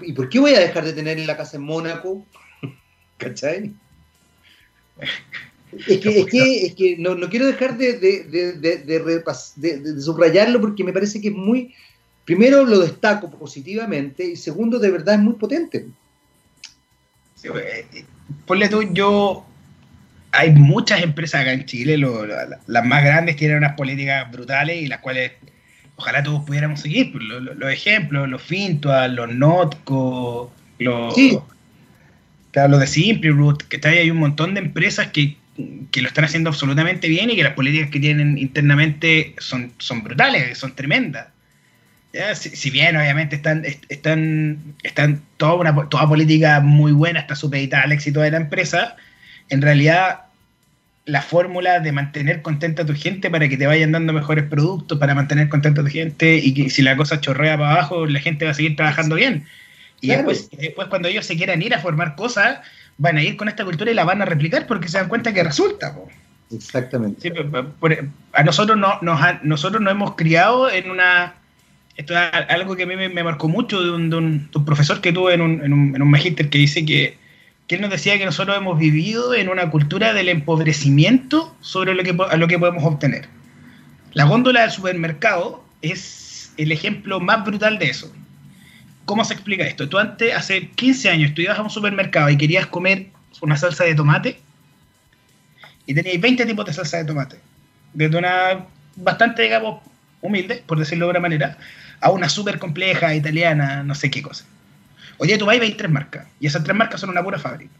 [0.00, 2.24] ¿y por qué voy a dejar de tener en la casa en Mónaco?
[3.18, 3.74] ¿Cachai?
[5.86, 11.20] Es que, es que, es que no, quiero dejar de, de, subrayarlo porque me parece
[11.20, 11.74] que es muy,
[12.24, 15.88] primero lo destaco positivamente y segundo de verdad es muy potente.
[17.34, 18.06] Sí, pues, eh,
[18.46, 19.44] ponle tú, yo
[20.34, 24.98] hay muchas empresas acá en Chile, las más grandes tienen unas políticas brutales y las
[24.98, 25.32] cuales
[25.96, 27.12] ojalá todos pudiéramos seguir.
[27.12, 31.38] Pues, los, ejemplos, los Fintual, los Notco, los, sí.
[32.52, 36.24] los de Simple Root, que está ahí, hay un montón de empresas que, lo están
[36.24, 41.28] haciendo absolutamente bien y que las políticas que tienen internamente son, son brutales, son tremendas.
[42.34, 47.92] Si, bien obviamente están, están, están toda una toda política muy buena, está supeditada al
[47.92, 48.96] éxito de la empresa,
[49.48, 50.24] en realidad
[51.06, 54.98] la fórmula de mantener contenta a tu gente para que te vayan dando mejores productos,
[54.98, 58.20] para mantener contenta a tu gente y que si la cosa chorrea para abajo, la
[58.20, 59.46] gente va a seguir trabajando bien.
[60.00, 62.60] Y después, después cuando ellos se quieran ir a formar cosas,
[62.98, 65.32] van a ir con esta cultura y la van a replicar porque se dan cuenta
[65.32, 65.94] que resulta.
[66.50, 67.32] Exactamente.
[68.32, 71.34] a nosotros no, nos nosotros nos hemos criado en una...
[71.96, 75.42] Esto es algo que a mí me, marcó mucho de un, profesor que tuve en
[75.42, 77.16] un, en un, en un magíster que dice que
[77.66, 82.02] que él nos decía que nosotros hemos vivido en una cultura del empobrecimiento sobre lo
[82.02, 83.28] que, lo que podemos obtener.
[84.12, 88.12] La góndola del supermercado es el ejemplo más brutal de eso.
[89.04, 89.88] ¿Cómo se explica esto?
[89.88, 93.08] Tú antes, hace 15 años, tú ibas a un supermercado y querías comer
[93.40, 94.40] una salsa de tomate
[95.86, 97.36] y tenías 20 tipos de salsa de tomate.
[97.92, 99.82] Desde una bastante, digamos,
[100.20, 101.58] humilde, por decirlo de una manera,
[102.00, 104.44] a una súper compleja, italiana, no sé qué cosa.
[105.18, 107.38] Hoy día tú vas y veis tres marcas, y esas tres marcas son una pura
[107.38, 107.72] fábrica.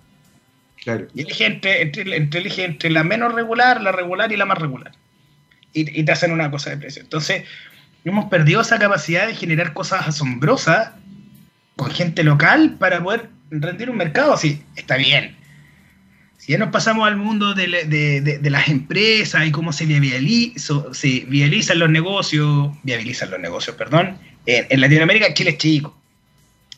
[0.82, 1.07] Claro.
[1.14, 2.16] Y elige entre, entre,
[2.64, 4.93] entre, la menos regular, la regular y la más regular.
[5.72, 7.03] Y, y te hacen una cosa de precio.
[7.03, 7.45] Entonces,
[8.05, 10.91] hemos perdido esa capacidad de generar cosas asombrosas
[11.76, 14.37] con gente local para poder rendir un mercado.
[14.37, 15.37] Sí, está bien.
[16.37, 21.78] Si ya nos pasamos al mundo de, de, las empresas y cómo se, se viabilizan
[21.78, 25.99] los negocios, viabilizan los negocios, perdón, en, en Latinoamérica Chile es chico.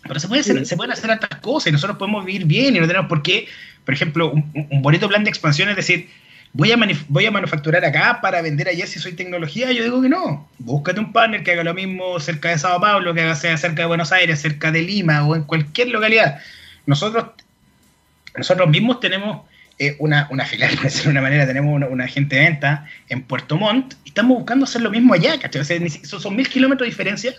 [0.09, 2.81] Pero se, puede hacer, se pueden hacer otras cosas y nosotros podemos vivir bien y
[2.81, 3.49] no tenemos por qué,
[3.85, 6.09] por ejemplo, un, bonito plan de expansión es decir,
[6.53, 6.79] voy a,
[7.09, 9.73] voy a manufacturar acá para vender allá si soy tecnología.
[9.73, 10.49] Yo digo que no.
[10.59, 13.83] Búscate un partner que haga lo mismo cerca de Sao Paulo, que haga sea cerca
[13.83, 16.39] de Buenos Aires, cerca de Lima o en cualquier localidad.
[16.87, 17.27] Nosotros,
[18.37, 19.43] nosotros mismos tenemos
[19.79, 22.87] eh, una, una filial, por decirlo de una manera, tenemos una, una, agente de venta
[23.09, 25.61] en Puerto Montt y estamos buscando hacer lo mismo allá, ¿cachai?
[25.61, 25.79] O sea,
[26.19, 27.35] son mil kilómetros de diferencia,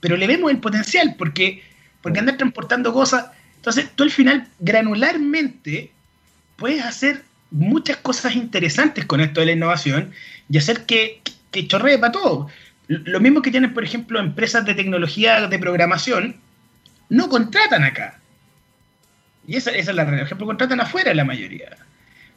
[0.00, 1.62] pero le vemos el potencial porque
[2.02, 3.26] porque andar transportando cosas.
[3.56, 5.92] Entonces, tú al final, granularmente,
[6.56, 10.12] puedes hacer muchas cosas interesantes con esto de la innovación
[10.48, 11.20] y hacer que,
[11.50, 12.48] que chorree para todo.
[12.86, 16.36] Lo mismo que tienen, por ejemplo, empresas de tecnología de programación,
[17.08, 18.18] no contratan acá.
[19.46, 20.22] Y esa, esa es la realidad.
[20.22, 21.76] Por ejemplo, contratan afuera la mayoría.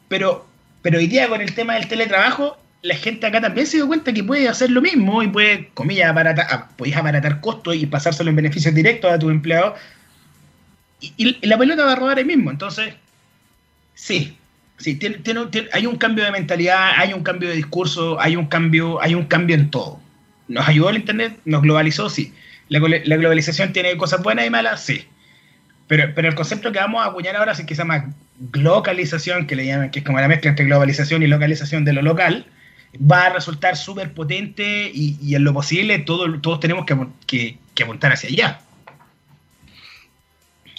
[0.08, 0.46] Pero,
[0.82, 4.12] pero hoy día con el tema del teletrabajo, la gente acá también se dio cuenta
[4.12, 8.28] que puede hacer lo mismo y puede, comillas, abaratar, ah, podéis abaratar costos y pasárselo
[8.28, 9.74] en beneficios directos a tu empleado.
[11.00, 12.50] Y, la pelota va a rodar ahí mismo.
[12.50, 12.92] Entonces,
[13.94, 14.36] sí,
[14.76, 15.18] sí tiene,
[15.72, 19.24] hay un cambio de mentalidad, hay un cambio de discurso, hay un cambio, hay un
[19.24, 19.98] cambio en todo.
[20.48, 21.38] ¿Nos ayudó el Internet?
[21.46, 22.10] ¿Nos globalizó?
[22.10, 22.34] Sí.
[22.68, 24.84] ¿La, globalización tiene cosas buenas y malas?
[24.84, 25.06] Sí.
[25.88, 28.12] Pero, pero el concepto que vamos a acuñar ahora, sí que se llama
[28.52, 32.02] localización, que le llaman, que es como la mezcla entre globalización y localización de lo
[32.02, 32.46] local,
[32.98, 38.12] va a resultar súper potente y, en lo posible todo, todos tenemos que, que, apuntar
[38.12, 38.60] hacia allá.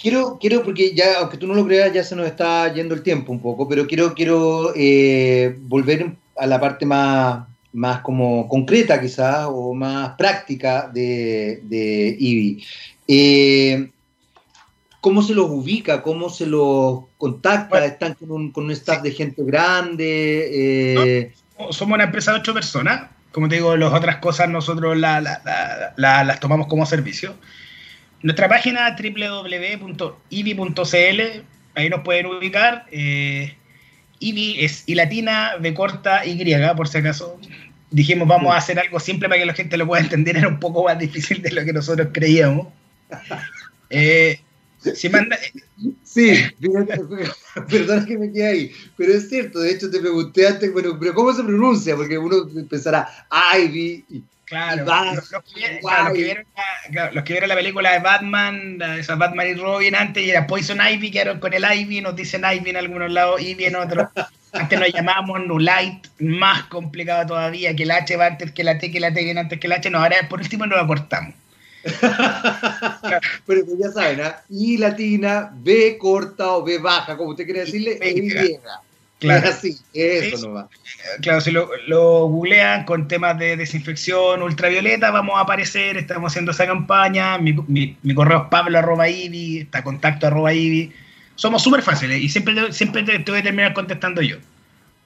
[0.00, 3.02] Quiero, quiero, porque ya, aunque tú no lo creas, ya se nos está yendo el
[3.02, 9.00] tiempo un poco, pero quiero, quiero eh, volver a la parte más, más como concreta
[9.00, 12.64] quizás o más práctica de, de IBI.
[13.08, 13.90] Eh,
[15.00, 16.02] ¿Cómo se los ubica?
[16.02, 17.84] ¿Cómo se los contacta?
[17.84, 20.50] ¿Están con un, con un staff de gente grande?
[20.52, 21.32] Eh,
[21.70, 23.10] somos una empresa de ocho personas.
[23.32, 27.36] Como te digo, las otras cosas nosotros las tomamos como servicio.
[28.22, 29.90] Nuestra página www.ibi.cl,
[31.74, 32.86] ahí nos pueden ubicar.
[32.90, 33.54] Eh,
[34.18, 36.42] IBI es I latina, B corta, Y,
[36.76, 37.38] por si acaso.
[37.90, 40.36] Dijimos, vamos a hacer algo simple para que la gente lo pueda entender.
[40.36, 42.68] Era un poco más difícil de lo que nosotros creíamos.
[43.88, 44.40] Eh,
[44.94, 45.38] si manda...
[46.04, 46.44] Sí,
[47.70, 51.14] perdona que me quede ahí, pero es cierto, de hecho te pregunté antes, bueno, pero
[51.14, 51.96] ¿cómo se pronuncia?
[51.96, 53.08] Porque uno pensará
[53.58, 54.04] Ivy.
[54.46, 55.80] Claro, los, que vieron,
[57.12, 60.78] los, que vieron, la película de Batman, esa Batman y Robin antes, y era Poison
[60.80, 64.06] Ivy, quedaron con el Ivy, nos dicen Ivy en algunos lados, Ivy en otros.
[64.52, 68.90] Antes nos llamábamos Nulight, más complicado todavía, que el H va antes que la T,
[68.90, 69.90] que la T viene antes que el H.
[69.90, 71.34] No, ahora por último nos lo cortamos.
[73.46, 74.42] Pero pues ya saben, ¿ah?
[74.50, 78.58] I latina, B corta o B baja, como usted quiere decirle, Y.
[79.18, 79.48] Claro.
[79.48, 80.68] así, eso no va.
[81.22, 86.50] Claro, si lo, lo, googlean con temas de desinfección ultravioleta, vamos a aparecer, estamos haciendo
[86.50, 90.50] esa campaña, mi, mi, correo es pablo arroba está contacto arroba
[91.34, 94.36] Somos súper fáciles y siempre, siempre te, voy a terminar contestando yo.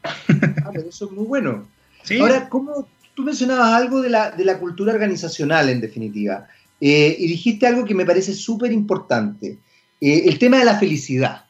[0.03, 1.68] Ah, eso es muy bueno.
[2.20, 6.49] Ahora, ¿cómo, tú mencionabas algo de la, de la cultura organizacional, en definitiva.
[6.81, 9.59] Eh, y dijiste algo que me parece súper importante,
[10.01, 11.45] eh, el tema de la felicidad.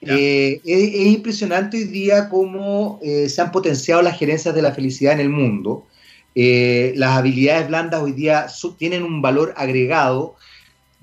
[0.00, 5.20] Eh, es, impresionante hoy día cómo se han potenciado las gerencias de la felicidad en
[5.20, 5.86] el mundo.
[6.34, 8.46] las habilidades blandas hoy día
[8.78, 10.36] tienen un valor agregado.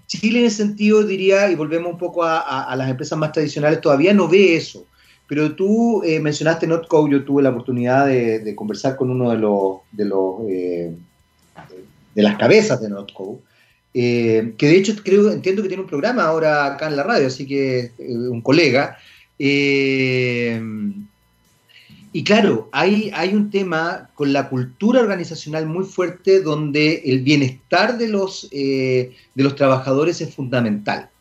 [0.07, 4.13] Chile en ese sentido diría, y volvemos un poco a, las empresas más tradicionales, todavía
[4.13, 4.85] no ve eso.
[5.27, 10.05] pero tú mencionaste NotCo, yo tuve la oportunidad de, conversar con uno de los, de,
[10.05, 10.45] los
[12.15, 13.39] de las cabezas de NotCo,
[13.93, 17.27] eh, que de hecho creo, entiendo que tiene un programa ahora acá en la radio,
[17.27, 18.97] así que un colega.
[22.13, 27.97] y claro, hay, hay un tema con la cultura organizacional muy fuerte donde el bienestar
[27.97, 31.11] de los, de los trabajadores es fundamental.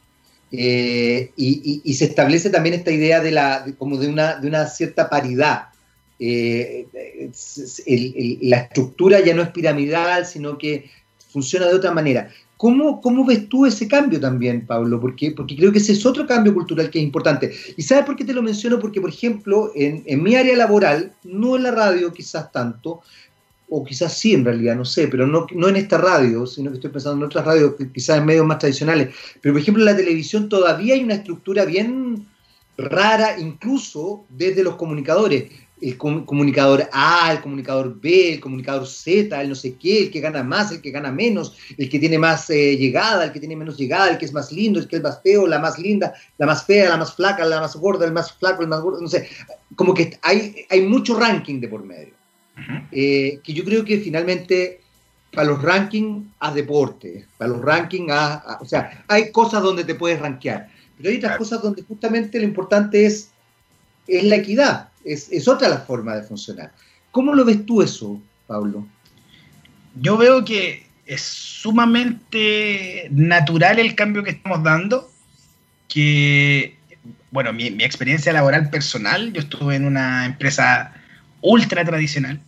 [0.53, 5.09] Eh, y, se establece también esta idea de, la, como de, una, de una cierta
[5.09, 5.69] paridad.
[6.19, 6.87] Eh,
[8.43, 10.91] la estructura ya no es piramidal, sino que
[11.33, 12.31] funciona de otra manera.
[12.57, 15.01] ¿Cómo, ¿Cómo, ves tú ese cambio también, Pablo?
[15.01, 17.53] Porque, porque creo que ese es otro cambio cultural que es importante.
[17.77, 18.79] ¿Y sabes por qué te lo menciono?
[18.79, 23.01] Porque, por ejemplo, en, en mi área laboral, no en la radio quizás tanto,
[23.71, 26.77] o quizás sí en realidad, no sé, pero no, no en esta radio, sino que
[26.77, 29.15] estoy pensando en otras radios, quizás en medios más tradicionales.
[29.41, 32.27] Pero por ejemplo en la televisión todavía hay una estructura bien
[32.77, 35.45] rara, incluso desde los comunicadores.
[35.81, 40.21] El comunicador A, el comunicador B, el comunicador Z, el no sé qué, el que
[40.21, 43.57] gana más, el que gana menos, el que tiene más eh, llegada, el que tiene
[43.57, 46.13] menos llegada, el que es más lindo, el que es más feo, la más linda,
[46.39, 49.01] la más fea, la más flaca, la más gorda, el más flaco, el más gordo,
[49.01, 49.29] no sé.
[49.75, 52.15] Como que hay, hay mucho ranking de por medio.
[52.93, 54.81] Eh, que yo creo que finalmente
[55.33, 59.95] para los rankings haz deporte, para los rankings haz, o sea, hay cosas donde te
[59.95, 63.31] puedes rankear, pero hay otras cosas donde justamente lo importante es,
[64.07, 66.73] es la equidad, es, es otra la forma de funcionar.
[67.11, 68.87] ¿Cómo lo ves tú eso, Pablo?
[70.01, 75.11] Yo veo que es sumamente natural el cambio que estamos dando,
[75.89, 76.77] que,
[77.31, 80.95] bueno, mi, mi experiencia laboral personal, yo estuve en una empresa
[81.41, 82.41] ultra tradicional,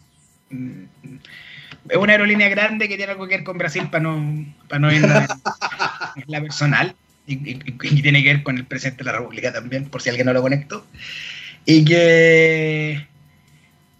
[1.88, 4.92] es una aerolínea grande que tiene algo que ver con Brasil para no, para no
[4.92, 6.94] ir en la personal
[7.26, 7.56] y,
[8.02, 10.42] tiene que ver con el presidente de la República también, por si alguien no lo
[10.42, 10.86] conectó.
[11.64, 13.06] Y que,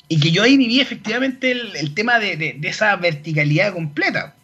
[0.09, 4.35] y que yo ahí viví efectivamente el, tema de, esa verticalidad completa.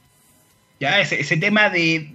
[0.80, 1.00] ¿ya?
[1.00, 2.10] Ese, ese tema de,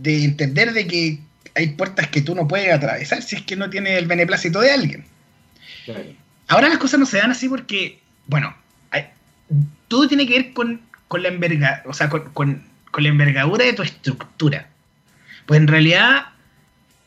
[0.00, 1.18] de, entender de que
[1.54, 4.72] hay puertas que tú no puedes atravesar si es que no tienes el beneplácito de
[4.72, 5.04] alguien.
[6.48, 8.54] Ahora las cosas no se dan así porque, bueno,
[9.88, 10.80] todo tiene que ver con,
[11.10, 12.64] la, enverga, o sea, con,
[12.98, 14.68] la envergadura de tu estructura.
[15.46, 16.26] Pues en realidad,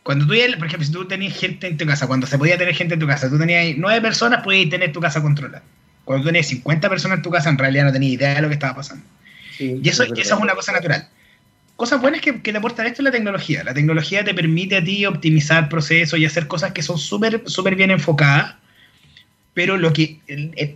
[0.08, 2.74] cuando tú, por ejemplo, si tú tenías gente en tu casa, cuando se podía tener
[2.74, 5.64] gente en tu casa, tú tenías nueve personas, podías tener tu casa controlada.
[6.05, 8.47] Cuando tú tenías 50 personas en tu casa, en realidad no tenías idea de lo
[8.47, 9.03] que estaba pasando.
[9.60, 11.10] y eso, es una cosa natural.
[11.76, 13.66] Cosas buenas que, que te aportan esto es la tecnología.
[13.66, 17.76] La tecnología te permite a ti optimizar procesos y hacer cosas que son súper súper
[17.76, 18.55] bien enfocadas
[19.53, 20.20] pero lo que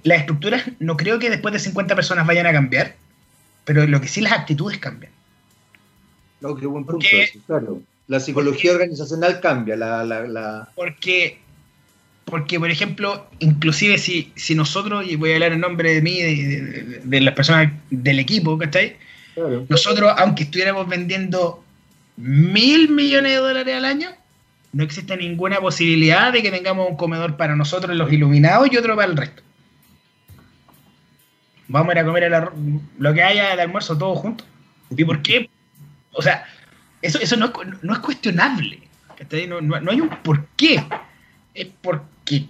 [0.04, 2.96] las estructuras no creo que después de 50 personas vayan a cambiar,
[3.64, 5.12] pero lo que sí las actitudes cambian.
[6.42, 7.08] No, qué buen punto
[7.46, 7.82] claro.
[8.12, 11.40] La psicología organizacional cambia, la, la, Porque,
[12.26, 16.22] porque, por ejemplo, inclusive si, si nosotros, y voy a hablar en nombre de mí,
[16.22, 18.98] de, de, las personas del equipo, ¿cachai?
[19.34, 19.66] Claro.
[19.70, 21.64] Nosotros, aunque estuviéramos vendiendo
[22.18, 24.10] mil millones de dólares al año,
[24.74, 28.94] no existe ninguna posibilidad de que tengamos un comedor para nosotros los iluminados y otro
[28.98, 29.42] para el resto.
[31.70, 32.52] Vamos a ir a comer
[32.98, 34.46] lo que haya de almuerzo todos juntos.
[34.90, 35.50] ¿Y por qué?
[36.12, 36.46] O sea,
[37.02, 37.52] eso, eso no,
[37.94, 38.80] es cuestionable.
[39.48, 40.84] No, no, hay un por qué.
[41.54, 42.48] Es porque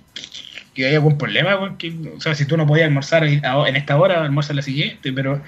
[0.74, 1.56] que hay algún problema.
[1.56, 5.42] o sea, si tú no podías almorzar en esta hora, almuerza la siguiente, pero,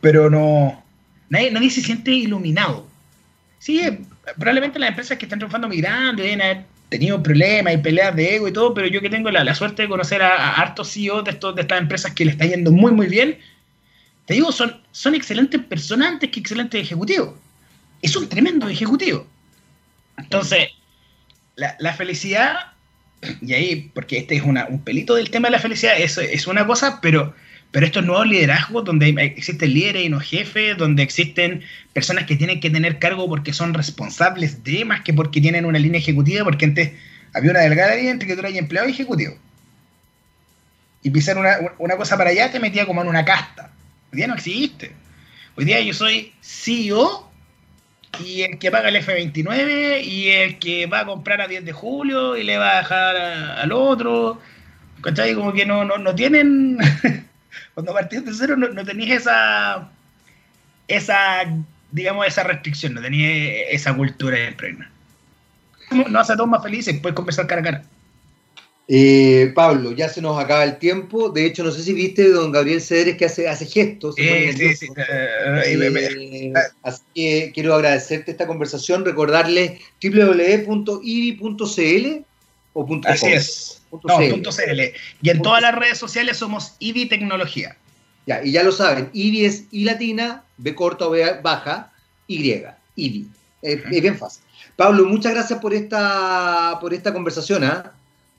[0.00, 0.82] pero no.
[1.28, 2.86] Nadie, nadie se siente iluminado.
[3.58, 3.80] Sí,
[4.36, 8.36] probablemente las empresas que están triunfando muy grandes deben haber tenido problemas y peleas de
[8.36, 11.32] ego y todo, pero yo que tengo la, suerte de conocer a, hartos CEOs de,
[11.32, 13.38] estos, de estas empresas que le está yendo muy, muy bien,
[14.26, 17.34] te digo, son, son excelentes personas antes que excelentes ejecutivos.
[18.04, 19.26] Es un tremendo ejecutivo.
[20.18, 20.68] Entonces,
[21.56, 22.54] la, felicidad,
[23.40, 26.66] y ahí, porque este es un pelito del tema de la felicidad, es, es una
[26.66, 27.34] cosa, pero
[27.74, 32.60] pero estos nuevos liderazgos, donde existen líderes y no jefes, donde existen personas que tienen
[32.60, 36.66] que tener cargo porque son responsables de más que porque tienen una línea ejecutiva, porque
[36.66, 36.92] antes
[37.32, 39.34] había una delgada línea entre que tú eras empleado y ejecutivo.
[41.02, 43.72] Y pisar una, una cosa para allá te metía como en una casta.
[44.12, 44.92] Hoy día no existe.
[45.56, 47.28] Hoy día yo soy CEO
[48.20, 51.72] y el que paga el F29 y el que va a comprar a 10 de
[51.72, 54.40] julio y le va a dejar al otro.
[55.00, 55.34] ¿Cachai?
[55.34, 56.78] Como que no, no, no tienen
[57.74, 59.88] cuando partís de cero no, no tenías esa,
[60.88, 61.44] esa,
[61.90, 64.90] digamos, esa restricción, no tenías esa cultura de impregna.
[65.90, 67.84] No hace a todos más felices, puedes conversar cara a cara.
[68.86, 71.30] Eh, Pablo, ya se nos acaba el tiempo.
[71.30, 74.14] De hecho, no sé si viste don Gabriel Cederes que hace, hace gestos.
[74.16, 74.88] sí, sí.
[74.96, 81.04] Eh, así que quiero agradecerte esta conversación, recordarles www.ibi.cl
[82.74, 83.82] o punto Así es.
[83.90, 84.80] no, punto CL.
[85.22, 87.76] Y en todas las redes sociales somos IBI Tecnología.
[88.26, 91.92] Ya, y ya lo saben, IBI es I latina, B corta o B baja,
[92.26, 92.64] Y,
[92.96, 93.28] IBI.
[93.62, 94.42] es bien fácil.
[94.76, 97.64] Pablo, muchas gracias por esta, por esta conversación.
[97.64, 97.92] ¿ah?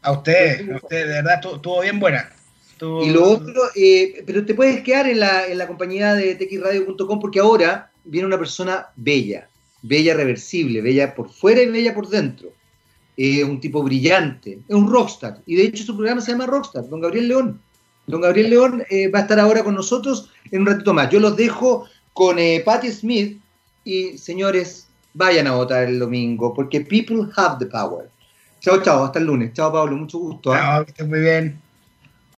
[0.06, 2.32] A usted, a usted, de verdad, estuvo bien buena.
[2.82, 7.20] Y lo otro, eh, pero te puedes quedar en la, en la compañía de texradio.com
[7.20, 9.50] porque ahora viene una persona bella,
[9.82, 12.50] bella reversible, bella por fuera y bella por dentro.
[13.16, 15.42] Es un tipo brillante, es un rockstar.
[15.46, 17.62] Y de hecho su programa se llama Rockstar, don Gabriel León.
[18.08, 21.10] Don Gabriel León eh, va a estar ahora con nosotros en un ratito más.
[21.10, 23.40] Yo los dejo con eh, Patti Smith
[23.86, 28.10] y señores, vayan a votar el domingo porque people have the power.
[28.66, 29.54] Chào chao, hasta el lunes.
[29.54, 30.56] Chao, Pablo, mucho gusto.
[30.56, 30.58] ¿eh?
[30.58, 31.65] Chao, que estés muy bien.